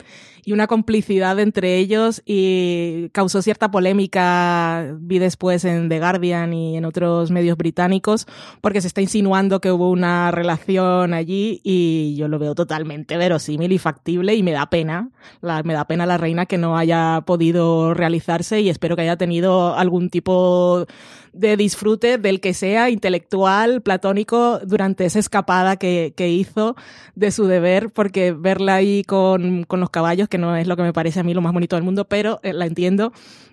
[0.45, 6.77] y una complicidad entre ellos y causó cierta polémica, vi después en The Guardian y
[6.77, 8.27] en otros medios británicos,
[8.61, 13.71] porque se está insinuando que hubo una relación allí y yo lo veo totalmente verosímil
[13.71, 15.09] y factible y me da pena,
[15.41, 19.17] la- me da pena la reina que no haya podido realizarse y espero que haya
[19.17, 20.85] tenido algún tipo
[21.35, 26.75] de disfrute del que sea intelectual, platónico, durante esa escapada que, que hizo
[27.15, 30.83] de su deber, porque verla ahí con, con los caballos, que no es lo que
[30.83, 33.11] me parece a mí lo más bonito del mundo, pero eh, la entiendo,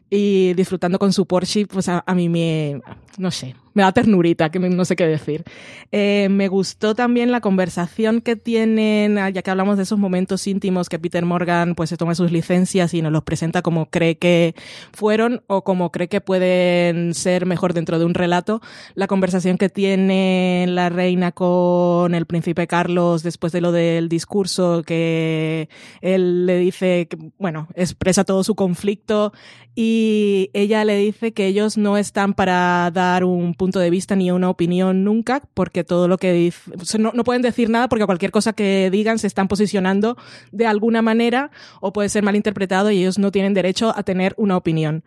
[0.09, 2.81] y disfrutando con su Porsche, pues a, a mí me,
[3.19, 5.45] no sé, me da ternurita, que no sé qué decir.
[5.91, 10.47] Eh, me gustó también la conversación que tienen, ah, ya que hablamos de esos momentos
[10.47, 14.17] íntimos que Peter Morgan pues se toma sus licencias y nos los presenta como cree
[14.17, 14.55] que
[14.93, 18.61] fueron o como cree que pueden ser mejor dentro de un relato.
[18.95, 24.83] La conversación que tiene la reina con el príncipe Carlos después de lo del discurso,
[24.85, 25.69] que
[26.01, 29.33] él le dice, que, bueno, expresa todo su conflicto
[29.75, 34.29] y ella le dice que ellos no están para dar un punto de vista ni
[34.33, 36.53] una opinión nunca, porque todo lo que
[36.99, 40.17] no, no pueden decir nada porque cualquier cosa que digan se están posicionando
[40.51, 44.57] de alguna manera o puede ser malinterpretado y ellos no tienen derecho a tener una
[44.57, 45.05] opinión.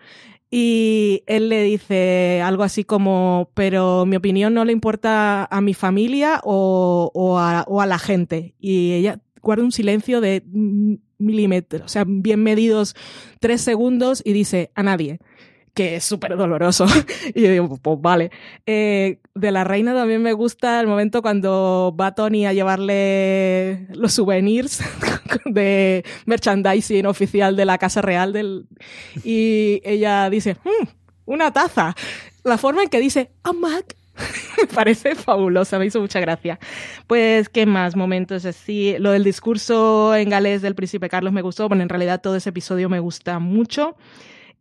[0.49, 5.73] Y él le dice algo así como, pero mi opinión no le importa a mi
[5.73, 8.55] familia o, o, a, o a la gente.
[8.57, 10.43] Y ella guarda un silencio de
[11.17, 12.95] milímetros, o sea, bien medidos
[13.41, 15.19] tres segundos y dice, a nadie
[15.75, 16.87] que es súper doloroso.
[17.35, 18.31] y yo digo, pues vale.
[18.65, 24.13] Eh, de la reina también me gusta el momento cuando va Tony a llevarle los
[24.13, 24.79] souvenirs
[25.45, 28.67] de merchandising oficial de la Casa Real del...
[29.23, 30.87] y ella dice, "Hmm,
[31.25, 31.93] una taza.
[32.43, 33.95] La forma en que dice, a Mac,
[34.57, 36.57] me parece fabulosa, me hizo mucha gracia.
[37.07, 38.95] Pues, ¿qué más momentos así?
[38.99, 42.49] Lo del discurso en galés del príncipe Carlos me gustó, bueno, en realidad todo ese
[42.49, 43.97] episodio me gusta mucho.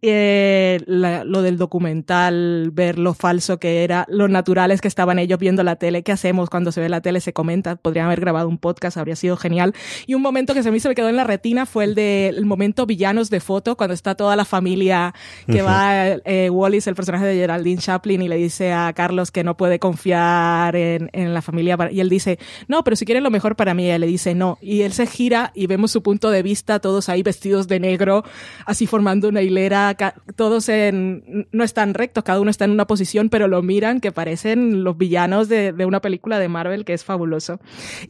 [0.07, 5.39] Eh, la- lo del documental, ver lo falso que era, lo naturales que estaban ellos
[5.39, 8.49] viendo la tele, qué hacemos cuando se ve la tele, se comenta, podrían haber grabado
[8.49, 9.73] un podcast, habría sido genial.
[10.07, 12.45] Y un momento que se me, se me quedó en la retina fue el del
[12.45, 15.15] momento villanos de foto, cuando está toda la familia,
[15.47, 19.43] que va eh, Wallis, el personaje de Geraldine Chaplin, y le dice a Carlos que
[19.43, 22.39] no puede confiar en, en la familia, y él dice,
[22.69, 25.07] no, pero si quieren lo mejor para mí, ella le dice no, y él se
[25.07, 28.23] gira y vemos su punto de vista, todos ahí vestidos de negro,
[28.67, 32.87] así formando una hilera, ca- todos en, no están rectos, cada uno está en una
[32.87, 36.93] posición, pero lo miran que parecen los villanos de, de una película de Marvel que
[36.93, 37.61] es fabuloso.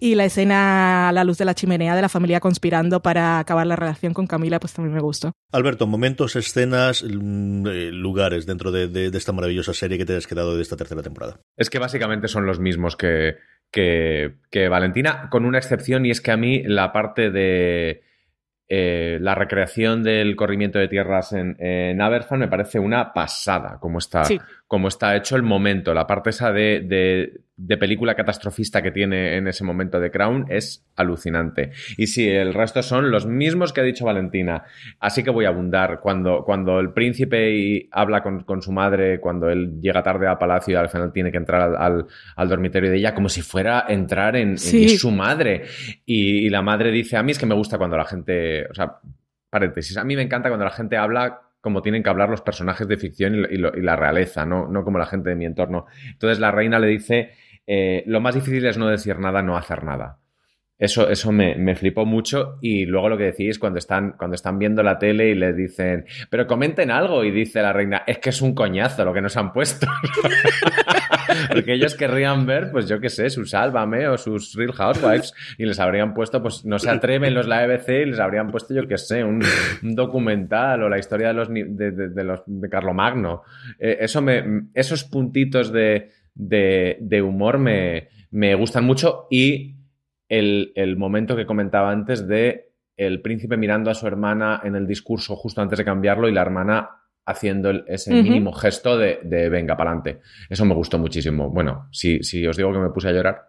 [0.00, 3.66] Y la escena a la luz de la chimenea de la familia conspirando para acabar
[3.66, 5.32] la relación con Camila, pues también me gustó.
[5.52, 10.16] Alberto, momentos, escenas, mm, eh, lugares dentro de, de- de esta maravillosa serie que te
[10.16, 11.40] has quedado de esta tercera temporada.
[11.56, 13.36] Es que básicamente son los mismos que,
[13.70, 18.02] que, que Valentina, con una excepción, y es que a mí la parte de
[18.68, 23.98] eh, la recreación del corrimiento de tierras en, en Aberfan me parece una pasada, como
[23.98, 24.40] está, Sí.
[24.74, 25.94] Como está hecho el momento.
[25.94, 30.46] La parte esa de, de- de película catastrofista que tiene en ese momento de Crown
[30.48, 31.70] es alucinante.
[31.96, 34.64] Y sí, el resto son los mismos que ha dicho Valentina.
[34.98, 36.00] Así que voy a abundar.
[36.00, 40.36] Cuando, cuando el príncipe y habla con, con su madre, cuando él llega tarde al
[40.38, 43.42] palacio y al final tiene que entrar al, al- al dormitorio de ella, como si
[43.42, 44.88] fuera a entrar en, Sí.
[44.98, 45.62] su madre.
[46.04, 48.74] Y, y la madre dice, a mí es que me gusta cuando la gente, o
[48.74, 48.96] sea,
[49.48, 52.86] paréntesis, a mí me encanta cuando la gente habla como tienen que hablar los personajes
[52.86, 54.68] de ficción y, la realeza, ¿no?
[54.68, 55.86] no como la gente de mi entorno.
[56.10, 57.30] Entonces la reina le dice,
[57.66, 60.18] eh, lo más difícil es no decir nada, no hacer nada.
[60.84, 64.58] Eso, eso me, me flipó mucho y luego lo que decís cuando están, cuando están
[64.58, 68.28] viendo la tele y les dicen, pero comenten algo y dice la reina, es que
[68.28, 69.86] es un coñazo lo que nos han puesto.
[71.48, 75.64] Porque ellos querrían ver, pues yo qué sé, su Sálvame o sus Real Housewives y
[75.64, 78.86] les habrían puesto, pues no se atreven los la EBC y les habrían puesto, yo
[78.86, 79.40] qué sé, un,
[79.80, 83.42] documental o la historia de los de, los de Carlomagno.
[83.78, 89.76] Eh, eso me, esos puntitos de, de, de humor me, me gustan mucho y
[90.38, 94.86] el, el momento que comentaba antes de el príncipe mirando a su hermana en el
[94.86, 96.90] discurso justo antes de cambiarlo y la hermana
[97.26, 98.22] haciendo el- ese Ujú.
[98.22, 100.20] mínimo gesto de, de venga, para adelante.
[100.48, 101.50] Eso me gustó muchísimo.
[101.50, 103.42] Bueno, si, si os digo que me puse a llorar,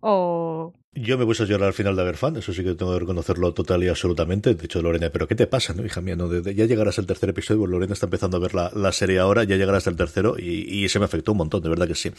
[0.00, 3.00] O Yo me puse a llorar al final de Aberfan, eso sí que tengo que
[3.00, 4.54] reconocerlo total y absolutamente.
[4.54, 6.16] De hecho, Lorena, ¿pero qué te pasa, no, hija mía?
[6.16, 8.70] No, De- de- ya llegarás al tercer episodio, pues Lorena está empezando a ver la,
[8.74, 11.68] la serie ahora, ya llegarás al tercero y, y se me afectó un montón, de
[11.70, 12.10] verdad que sí.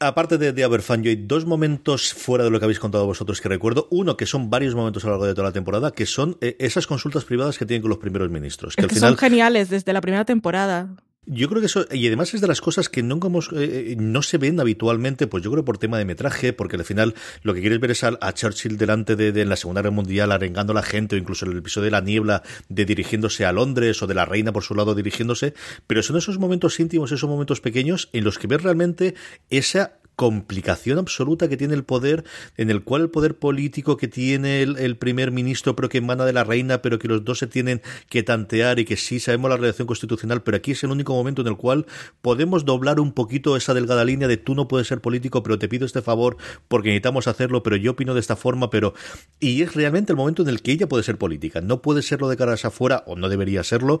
[0.00, 3.88] Aparte de, de hay dos momentos fuera de lo que habéis contado vosotros que recuerdo.
[3.90, 6.56] Uno, que son varios momentos a lo largo de toda la temporada, que son eh,
[6.58, 8.76] esas consultas privadas que tienen con los primeros ministros.
[8.76, 10.88] Que es al que final son geniales desde la primera temporada.
[11.26, 13.96] Yo creo que eso, y además es de las cosas que nunca hemos, eh, eh,
[13.98, 17.52] no se ven habitualmente, pues yo creo por tema de metraje, porque al final lo
[17.52, 20.72] que quieres ver es a, a Churchill delante de, de la Segunda Guerra Mundial arengando
[20.72, 24.06] a la gente, o incluso el episodio de la niebla de dirigiéndose a Londres, o
[24.06, 25.54] de la reina por su lado dirigiéndose,
[25.86, 29.14] pero son esos momentos íntimos, esos momentos pequeños en los que ves realmente
[29.50, 32.24] esa complicación absoluta que tiene el poder,
[32.56, 36.32] en el cual el poder político que tiene el, primer ministro, pero que emana de
[36.32, 39.58] la reina, pero que los dos se tienen que tantear y que sí sabemos la
[39.58, 41.86] relación constitucional, pero aquí es el único momento en el cual
[42.22, 45.68] podemos doblar un poquito esa delgada línea de tú no puedes ser político, pero te
[45.68, 48.94] pido este favor porque necesitamos hacerlo, pero yo opino de esta forma, pero...
[49.38, 52.28] Y es realmente el momento en el que ella puede ser política, no puede serlo
[52.28, 54.00] de caras afuera, o no debería serlo,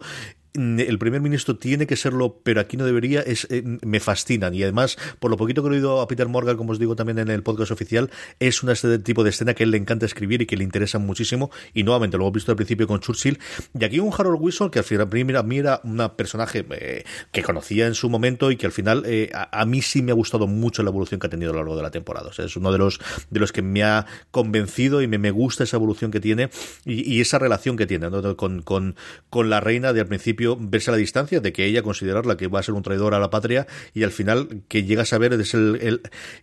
[0.56, 4.54] el primer ministro tiene que serlo, pero aquí no debería, es, eh, me fascinan.
[4.54, 7.18] Y además, por lo poquito que he oído a Peter Morgan, como os digo también
[7.18, 10.42] en el podcast oficial, es un este tipo de escena que él le encanta escribir
[10.42, 11.50] y que le interesa muchísimo.
[11.74, 13.38] Y nuevamente lo hemos visto al principio con Churchill.
[13.78, 17.86] Y aquí un Harold Wilson que al final mira, mira una personaje eh, que conocía
[17.86, 20.46] en su momento y que al final eh, a, a, mí sí me ha gustado
[20.46, 22.30] mucho la evolución que ha tenido a lo largo de la temporada.
[22.36, 23.00] Es uno de los,
[23.30, 26.50] de los que me ha convencido y me, me gusta esa evolución que tiene
[26.84, 28.36] y, y esa relación que tiene ¿no?
[28.36, 28.96] con, con,
[29.30, 32.46] con la reina de al principio verse a la distancia, de que ella considerarla que
[32.46, 35.32] va a ser un traidor a la patria y al final que llega a saber
[35.32, 36.02] es el, el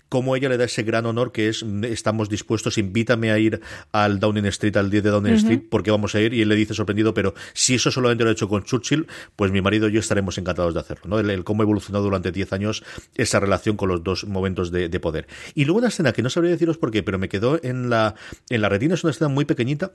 [0.10, 4.20] cómo ella le da ese gran honor que es estamos dispuestos, invítame a ir al
[4.20, 5.40] Downing Street, al 10 de Downing uh -huh.
[5.40, 8.30] Street, porque vamos a ir y él le dice sorprendido, pero si eso solamente lo
[8.32, 11.20] ha hecho con Churchill, pues mi marido y yo estaremos encantados de hacerlo, ¿no?
[11.20, 12.84] El, el cómo evolucionó durante 10 años
[13.16, 15.28] esa relación con los dos momentos de, de poder.
[15.56, 18.16] Y luego una escena que no sabría deciros por qué, pero me quedó en la,
[18.50, 19.92] en la retina, es una escena muy pequeñita,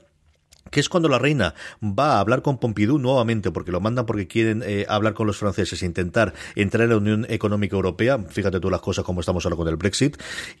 [0.71, 4.27] que es cuando la reina va a hablar con Pompidou nuevamente, porque lo mandan porque
[4.27, 8.59] quieren eh, hablar con los franceses e intentar entrar en la Unión Económica Europea, fíjate
[8.59, 10.17] tú las cosas como estamos ahora con el Brexit,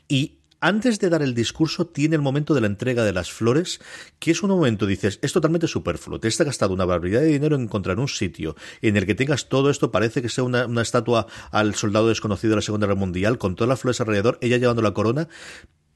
[0.07, 3.79] y antes de dar el discurso tiene el momento de la entrega de las flores,
[4.19, 6.19] que es un momento, dices, es totalmente superfluo.
[6.19, 9.47] Te has gastado una barbaridad de dinero en encontrar un sitio en el que tengas
[9.47, 12.99] todo esto, parece que sea una, una estatua al soldado desconocido de la Segunda Guerra
[12.99, 15.29] Mundial, con todas las flores alrededor, ella llevando la corona,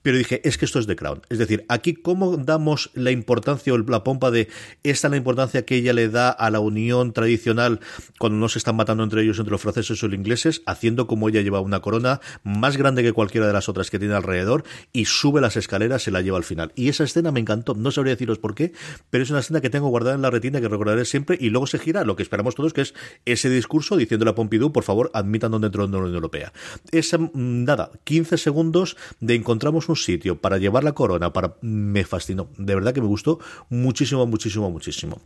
[0.04, 1.22] pero dije, es que esto es The Crown.
[1.30, 4.50] Es decir, aquí cómo damos la importancia o la pompa de
[4.84, 7.80] esta la importancia que ella le da a la unión tradicional
[8.20, 11.30] cuando no se están matando entre ellos, entre los franceses o los ingleses, haciendo como
[11.30, 15.06] ella lleva una corona más grande que cualquiera de las otras que tiene alrededor y
[15.06, 16.72] sube las escaleras y la lleva al final.
[16.76, 17.74] Y esa escena me encantó.
[17.74, 18.74] No sabría deciros por qué,
[19.10, 21.66] pero es una escena que tengo guardada en la retina que recordaré siempre y luego
[21.66, 22.94] se gira lo que esperamos todos, que es
[23.26, 26.52] ese discurso diciéndole a Pompidou, por favor, admitan dentro de la Unión Europea.
[26.92, 32.04] Esa, mm, nada, 15 segundos de encontramos un sitio para llevar la corona, para me
[32.04, 32.50] fascinó.
[32.58, 33.40] De verdad que me gustó
[33.70, 35.22] muchísimo, muchísimo, muchísimo.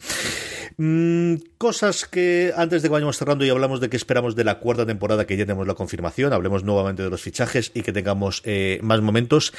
[0.78, 4.60] Mm, cosas que antes de que vayamos cerrando y hablamos de qué esperamos de la
[4.60, 8.42] cuarta temporada, que ya tenemos la confirmación, hablemos nuevamente de los fichajes y que tengamos
[8.46, 9.54] eh, más momentos.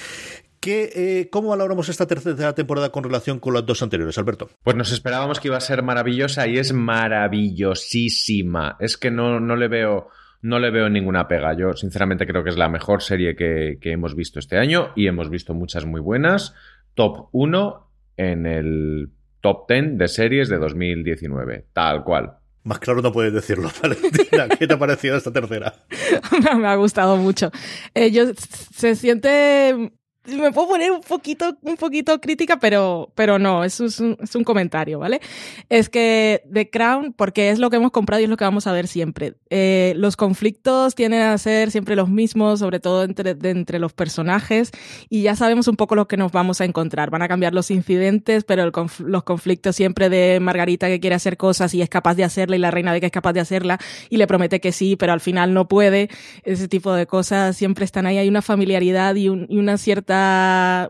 [0.61, 4.51] ¿Qué, eh, ¿Cómo valoramos esta tercera temporada con relación con las dos anteriores, Alberto?
[4.65, 8.77] Pues nos esperábamos que iba a ser maravillosa y es maravillosísima.
[8.81, 10.09] Es que no, no le veo
[10.43, 11.55] no le veo ninguna pega.
[11.55, 15.07] Yo sinceramente creo que es la mejor serie que, que hemos visto este año y
[15.07, 16.55] hemos visto muchas muy buenas.
[16.95, 19.11] Top 1 en el
[19.41, 22.39] top 10 de series de 2019, tal cual.
[22.64, 24.49] Más claro no puedes decirlo, Valentina.
[24.49, 25.74] ¿Qué te ha parecido esta tercera?
[26.57, 27.51] me ha gustado mucho.
[27.95, 29.93] Eh, yo, se siente
[30.37, 34.35] me puedo poner un poquito, un poquito crítica, pero, pero no, eso es un, es
[34.35, 35.20] un comentario, ¿vale?
[35.68, 38.66] Es que The Crown, porque es lo que hemos comprado y es lo que vamos
[38.66, 39.35] a ver siempre.
[39.51, 43.93] Eh, los conflictos tienden a ser siempre los mismos, sobre todo entre, de, entre los
[43.93, 44.70] personajes,
[45.09, 47.11] y ya sabemos un poco lo que nos vamos a encontrar.
[47.11, 51.16] Van a cambiar los incidentes, pero el conf los conflictos siempre de Margarita que quiere
[51.16, 53.41] hacer cosas y es capaz de hacerla, y la reina de que es capaz de
[53.41, 53.79] hacerla,
[54.11, 56.11] y le promete que sí, pero al final no puede.
[56.43, 58.18] Ese tipo de cosas siempre están ahí.
[58.18, 60.18] Hay una familiaridad y, un, y una cierta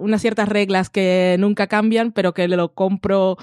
[0.00, 3.36] unas ciertas reglas que nunca cambian, pero que lo compro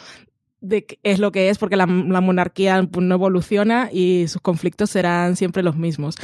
[1.03, 5.75] es lo que es porque la, monarquía no evoluciona y sus conflictos serán siempre los
[5.75, 6.15] mismos.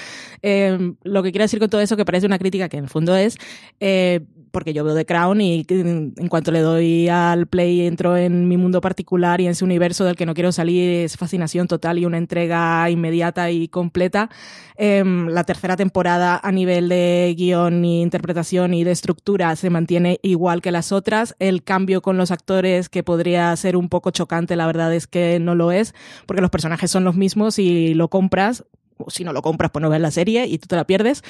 [0.41, 2.89] Eh, lo que quiero decir con todo eso, que parece una crítica que en el
[2.89, 3.37] fondo es,
[3.79, 4.21] eh,
[4.51, 8.57] porque yo veo The Crown y en cuanto le doy al play entro en mi
[8.57, 12.05] mundo particular y en ese universo del que no quiero salir, es fascinación total y
[12.05, 14.29] una entrega inmediata y completa.
[14.75, 20.19] Eh, la tercera temporada a nivel de guion y interpretación y de estructura se mantiene
[20.23, 21.35] igual que las otras.
[21.39, 25.39] El cambio con los actores que podría ser un poco chocante, la verdad es que
[25.39, 25.93] no lo es,
[26.25, 28.65] porque los personajes son los mismos y lo compras,
[29.07, 31.23] si no lo compras, pues no ves la serie y tú te la pierdes.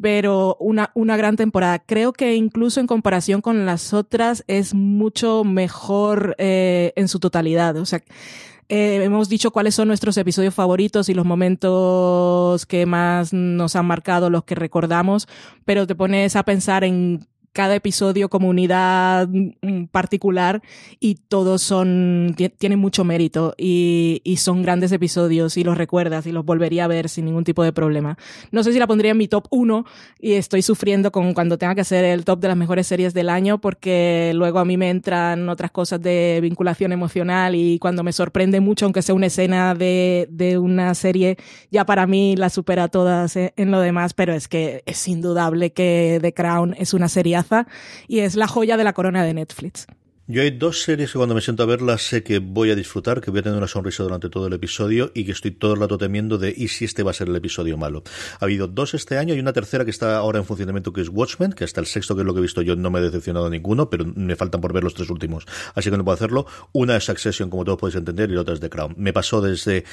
[0.00, 1.78] Pero una, una gran temporada.
[1.78, 7.76] Creo que incluso en comparación con las otras es mucho mejor eh, en su totalidad.
[7.76, 8.00] O sea,
[8.68, 13.84] eh, hemos dicho cuáles son nuestros episodios favoritos y los momentos que más nos han
[13.84, 15.26] marcado, los que recordamos,
[15.64, 20.62] pero te pones a pensar en cada episodio como unidad mm, particular
[21.00, 26.32] y todos son, tienen mucho mérito y, y, son grandes episodios y los recuerdas y
[26.32, 28.16] los volvería a ver sin ningún tipo de problema.
[28.52, 29.84] No sé si la pondría en mi top 1
[30.20, 33.28] y estoy sufriendo con cuando tenga que hacer el top de las mejores series del
[33.28, 38.12] año porque luego a mí me entran otras cosas de vinculación emocional y cuando me
[38.12, 41.36] sorprende mucho, aunque sea una escena de, de una serie,
[41.70, 46.18] ya para mí la supera todas en lo demás, pero es que es indudable que
[46.22, 47.39] The Crown es una serie
[48.08, 49.86] y es la joya de la corona de Netflix.
[50.30, 53.20] Yo hay dos series que cuando me siento a verlas sé que voy a disfrutar,
[53.20, 55.80] que voy a tener una sonrisa durante todo el episodio y que estoy todo el
[55.80, 58.04] rato temiendo de ¿y si este va a ser el episodio malo?
[58.38, 61.08] Ha habido dos este año y una tercera que está ahora en funcionamiento que es
[61.08, 63.02] Watchmen, que hasta el sexto que es lo que he visto yo no me he
[63.02, 66.46] decepcionado ninguno, pero me faltan por ver los tres últimos, así que no puedo hacerlo.
[66.70, 68.94] Una es Succession, como todos podéis entender, y la otra es The Crown.
[68.98, 69.84] Me pasó desde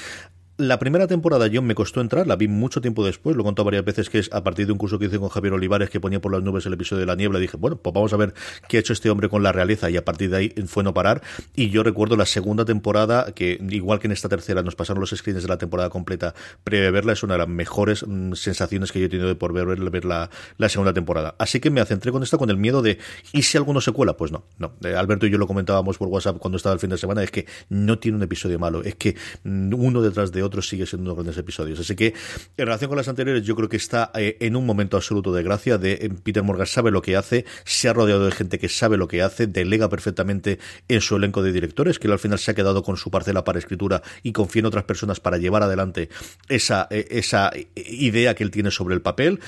[0.58, 3.86] la primera temporada yo me costó entrar, la vi mucho tiempo después, lo he varias
[3.86, 6.20] veces que es a partir de un curso que hice con Javier Olivares que ponía
[6.20, 8.34] por las nubes el episodio de la niebla, dije, bueno, pues vamos a ver
[8.68, 10.96] qué ha hecho este hombre con la realeza y a partir de ahí fue no
[10.96, 11.22] parar
[11.56, 15.12] y yo recuerdo la segunda temporada que igual que en esta tercera nos pasaron los
[15.12, 16.34] screens de la temporada completa
[16.64, 19.54] previa verla, es una de las mejores mm, sensaciones que yo he tenido de por
[19.54, 21.36] ver, ver la, la, segunda temporada.
[21.38, 22.98] Así que me centré con esta con el miedo de
[23.32, 24.18] ¿y si alguno se cuela?
[24.18, 24.74] Pues no, no.
[24.84, 27.30] Eh, Alberto y yo lo comentábamos por WhatsApp cuando estaba el fin de semana, es
[27.30, 31.14] que no tiene un episodio malo, es que mm, uno detrás de otro sigue siendo
[31.16, 31.80] grandes episodios.
[31.80, 32.14] Así que,
[32.58, 35.44] en relación con las anteriores, yo creo que está eh, en un momento absoluto de
[35.44, 35.78] gracia.
[35.78, 38.98] De eh, Peter Morgan sabe lo que hace, se ha rodeado de gente que sabe
[38.98, 42.54] lo que hace, delega perfectamente en su elenco de directores, que al final se ha
[42.56, 46.10] quedado con su parcela para escritura y confía en otras personas para llevar adelante
[46.50, 49.40] esa, eh, esa idea que él tiene sobre el papel.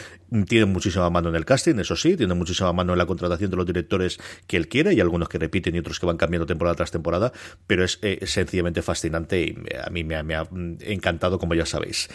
[0.48, 3.58] Tiene muchísima mano en el casting, eso sí, tiene muchísima mano en la contratación de
[3.58, 6.76] los directores que él quiere, y algunos que repiten y otros que van cambiando temporada
[6.76, 7.32] tras temporada,
[7.66, 10.48] pero es sencillamente fascinante y a mí me, me ha
[10.92, 12.10] encantado, como ya sabéis.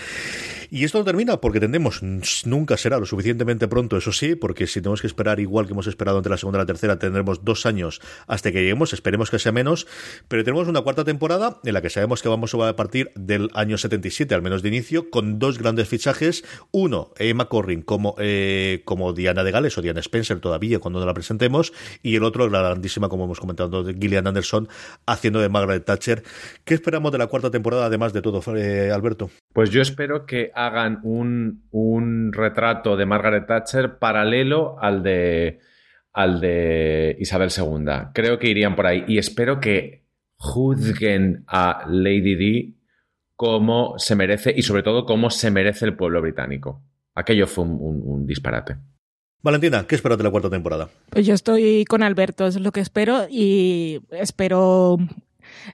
[0.71, 2.03] Y esto no termina porque tendremos,
[2.45, 5.87] nunca será lo suficientemente pronto, eso sí, porque si tenemos que esperar igual que hemos
[5.87, 9.39] esperado entre la segunda y la tercera, tendremos dos años hasta que lleguemos, esperemos que
[9.39, 9.87] sea menos,
[10.29, 13.79] pero tenemos una cuarta temporada en la que sabemos que vamos a partir del año
[13.79, 19.13] 77, al menos de inicio, con dos grandes fichajes, uno, Emma Corrin como, eh, como
[19.13, 21.73] Diana de Gales o Diana Spencer todavía cuando no la presentemos,
[22.03, 24.69] y el otro, la grandísima, como hemos comentado, Gillian Anderson
[25.07, 26.23] haciendo de Margaret Thatcher.
[26.65, 29.31] ¿Qué esperamos de la cuarta temporada, además de todo, eh, Alberto?
[29.53, 35.61] Pues yo espero que hagan un, un retrato de Margaret Thatcher paralelo al de,
[36.13, 38.11] al de Isabel II.
[38.13, 39.05] Creo que irían por ahí.
[39.07, 40.05] Y espero que
[40.37, 42.81] juzguen a Lady Di
[43.37, 46.83] como se merece y sobre todo cómo se merece el pueblo británico.
[47.15, 48.77] Aquello fue un, un- un disparate.
[49.43, 50.89] Valentina, ¿qué esperas de la cuarta temporada?
[51.11, 54.97] Pues yo estoy con Alberto, eso es lo que espero y espero...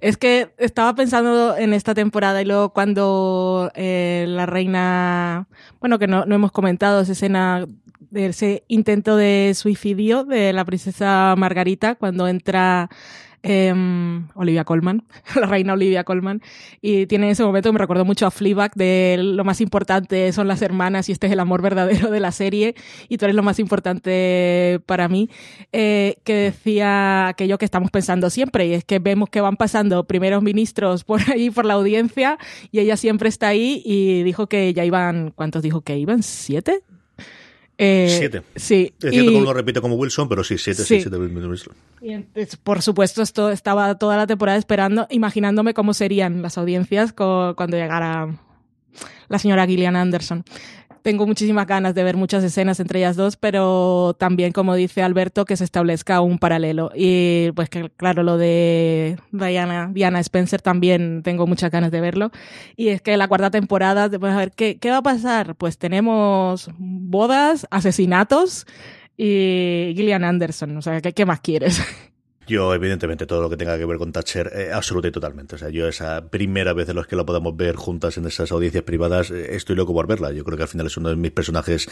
[0.01, 5.49] Es que estaba pensando en esta temporada y luego cuando eh, la reina,
[5.81, 7.67] bueno, que no, no hemos comentado esa escena
[8.11, 12.91] de ese intento de suicidio de la princesa Margarita cuando entra
[13.43, 16.43] em, Olivia Colman, la reina Olivia Colman,
[16.81, 20.49] y tiene ese momento que me recordó mucho a Fleabag de lo más importante son
[20.49, 22.75] las hermanas y este es el amor verdadero de la serie
[23.09, 25.29] y tú eres lo más importante para mí,
[25.73, 30.05] eh, que decía aquello que estamos pensando siempre y es que vemos que van pasando
[30.05, 32.39] primeros ministros por ahí, por la audiencia
[32.71, 36.23] y ella siempre está ahí y dijo que ya iban, ¿cuántos dijo que iban?
[36.23, 36.83] ¿Siete?
[37.83, 38.43] Eh, Siete.
[38.57, 38.93] Sí.
[39.03, 41.17] Es cierto y- que uno repite como Wilson, pero sí, siete, sí, siete
[42.03, 47.79] entonces, por supuesto, esto estaba toda la temporada esperando, imaginándome cómo serían las audiencias cuando
[47.79, 48.39] llegara
[49.29, 50.45] la señora Gillian Anderson.
[51.03, 55.45] Tengo muchísimas ganas de ver muchas escenas entre ellas dos, pero también, como dice Alberto,
[55.45, 56.91] que se establezca un paralelo.
[56.95, 62.31] Y pues que, claro, lo de Diana, Diana Spencer también tengo muchas ganas de verlo.
[62.77, 65.55] Y es que la cuarta temporada, pues, a ver, ¿qué, ¿qué va a pasar?
[65.57, 68.67] Pues tenemos bodas, asesinatos
[69.17, 70.77] y Gillian Anderson.
[70.77, 71.83] O sea, ¿qué, qué más quieres?
[72.51, 75.55] Yo, evidentemente, todo lo que tenga que ver con Thatcher, eh, absoluta y totalmente.
[75.55, 78.51] O sea, yo esa primera vez en los que la podamos ver juntas en esas
[78.51, 80.33] audiencias privadas, eh, estoy loco por verla.
[80.33, 81.89] Yo creo que al final es uno de mis personajes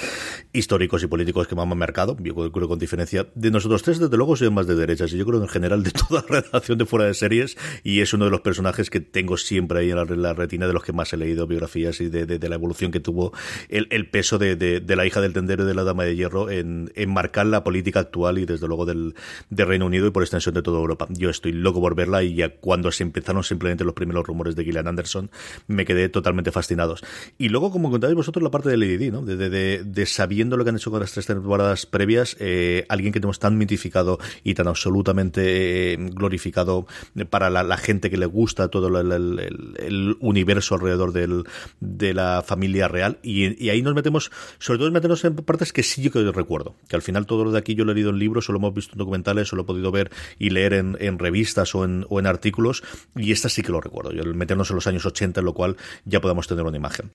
[0.52, 2.16] históricos y políticos que más me han marcado.
[2.18, 5.12] Yo creo con diferencia de nosotros tres, desde luego, soy más de derechas.
[5.12, 7.56] Y yo creo en general de toda la redacción de fuera de series.
[7.84, 10.82] Y es uno de los personajes que tengo siempre ahí en la, retina de los
[10.82, 13.32] que más he leído biografías y de, de- la evolución que tuvo
[13.68, 16.50] el, el peso de, de- la hija del tendero y de la dama de hierro
[16.50, 19.14] en, en marcar la política actual y desde luego del,
[19.50, 21.06] de Reino Unido y por extensión de toda Europa.
[21.10, 24.64] Yo estoy loco por verla y ya cuando se empezaron simplemente los primeros rumores de
[24.64, 25.30] Gillian Anderson
[25.66, 27.02] me quedé totalmente fascinados.
[27.38, 29.22] Y luego, como contáis vosotros, la parte de Lady Di, ¿no?
[29.22, 33.38] De, sabiendo lo que han hecho con las tres temporadas previas, eh, alguien que tenemos
[33.38, 36.86] tan mitificado y tan absolutamente eh, glorificado
[37.30, 43.18] para la, gente que le gusta todo el, universo alrededor de la familia real.
[43.22, 46.74] Y, ahí nos metemos, sobre todo meternos en partes que sí yo que recuerdo.
[46.88, 48.74] Que al final todo lo de aquí yo lo he leído en libros, solo hemos
[48.74, 52.18] visto en documentales, solo he podido ver y leer en, en revistas o en, o
[52.18, 52.82] en artículos.
[53.16, 54.12] Y esta sí que lo recuerdo.
[54.12, 57.12] Yo el meternos en los años 80, en lo cual ya podamos tener una imagen.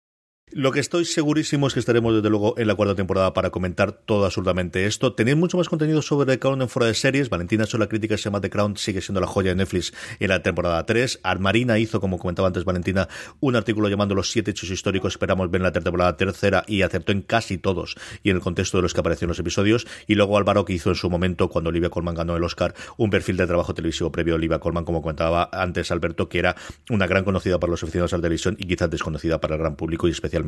[0.55, 3.91] Lo que estoy segurísimo es que estaremos desde luego en la cuarta temporada para comentar
[3.91, 5.15] todo absolutamente esto.
[5.15, 7.31] Tenéis mucho más contenido sobre The Crown en fuera de series.
[7.31, 10.29] Valentina sobre la crítica se llama The Crown, sigue siendo la joya de Netflix en
[10.29, 11.21] la temporada 3.
[11.23, 15.13] Armarina hizo, como comentaba antes Valentina, un artículo llamando Los siete hechos históricos.
[15.13, 18.77] Esperamos ver en la temporada tercera y acertó en casi todos y en el contexto
[18.77, 19.87] de los que apareció en los episodios.
[20.05, 23.09] Y luego Álvaro que hizo en su momento, cuando Olivia Colman ganó el Oscar, un
[23.09, 26.55] perfil de trabajo televisivo previo a Olivia Colman, como comentaba antes Alberto, que era
[26.91, 29.75] una gran conocida para los aficionados a la televisión y quizás desconocida para el gran
[29.75, 30.42] público y especialmente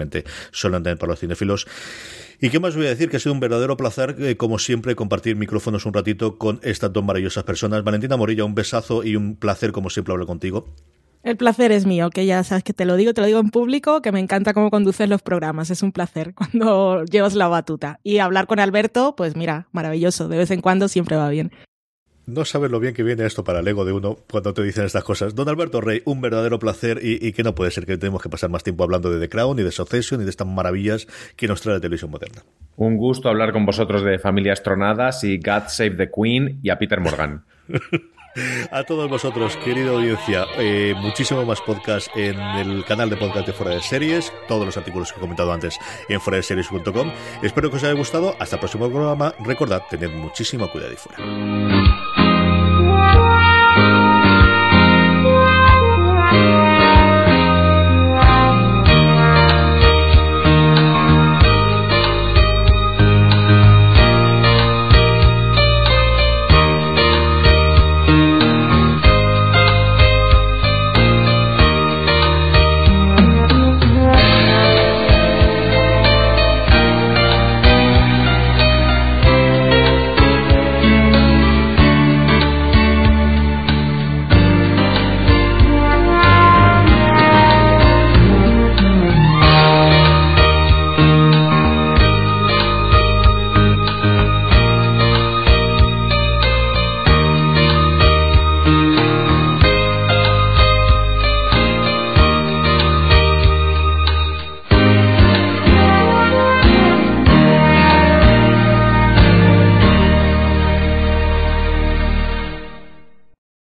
[0.52, 1.68] solamente para los cinéfilos.
[2.42, 3.10] ¿Y qué más voy a decir?
[3.10, 6.92] Que ha sido un verdadero placer, eh, como siempre, compartir micrófonos un ratito con estas
[6.92, 7.84] dos maravillosas personas.
[7.84, 10.74] Valentina Morilla, un besazo y un placer, como siempre, hablar contigo.
[11.26, 13.50] El placer es mío, que ya sabes que te lo digo, te lo digo en
[13.50, 15.72] público, que me encanta cómo conduces los programas.
[15.72, 18.00] Es un placer cuando llevas la batuta.
[18.04, 20.28] Y hablar con Alberto, pues mira, maravilloso.
[20.28, 21.52] De vez en cuando siempre va bien.
[22.28, 24.86] No sabes lo bien que viene esto para el ego de uno cuando te dicen
[24.86, 25.36] estas cosas.
[25.36, 28.30] Don Alberto Rey, un verdadero placer y, y que no puede ser que tenemos que
[28.30, 31.48] pasar más tiempo hablando de The Crown, ni de Succession, ni de estas maravillas que
[31.48, 32.44] nos trae la televisión moderna.
[32.78, 36.80] Un gusto hablar con vosotros de familias tronadas y God Save the Queen y a
[36.80, 37.46] Peter Morgan.
[38.72, 43.54] A todos vosotros, querida audiencia, eh, muchísimo más podcast en el canal de podcast de
[43.54, 47.12] Fuera de Series, todos los artículos que he comentado antes en fueradeseries.com.
[47.42, 48.36] Espero que os haya gustado.
[48.38, 49.34] Hasta el próximo programa.
[49.40, 52.15] Recordad, tened muchísimo cuidado y fuera.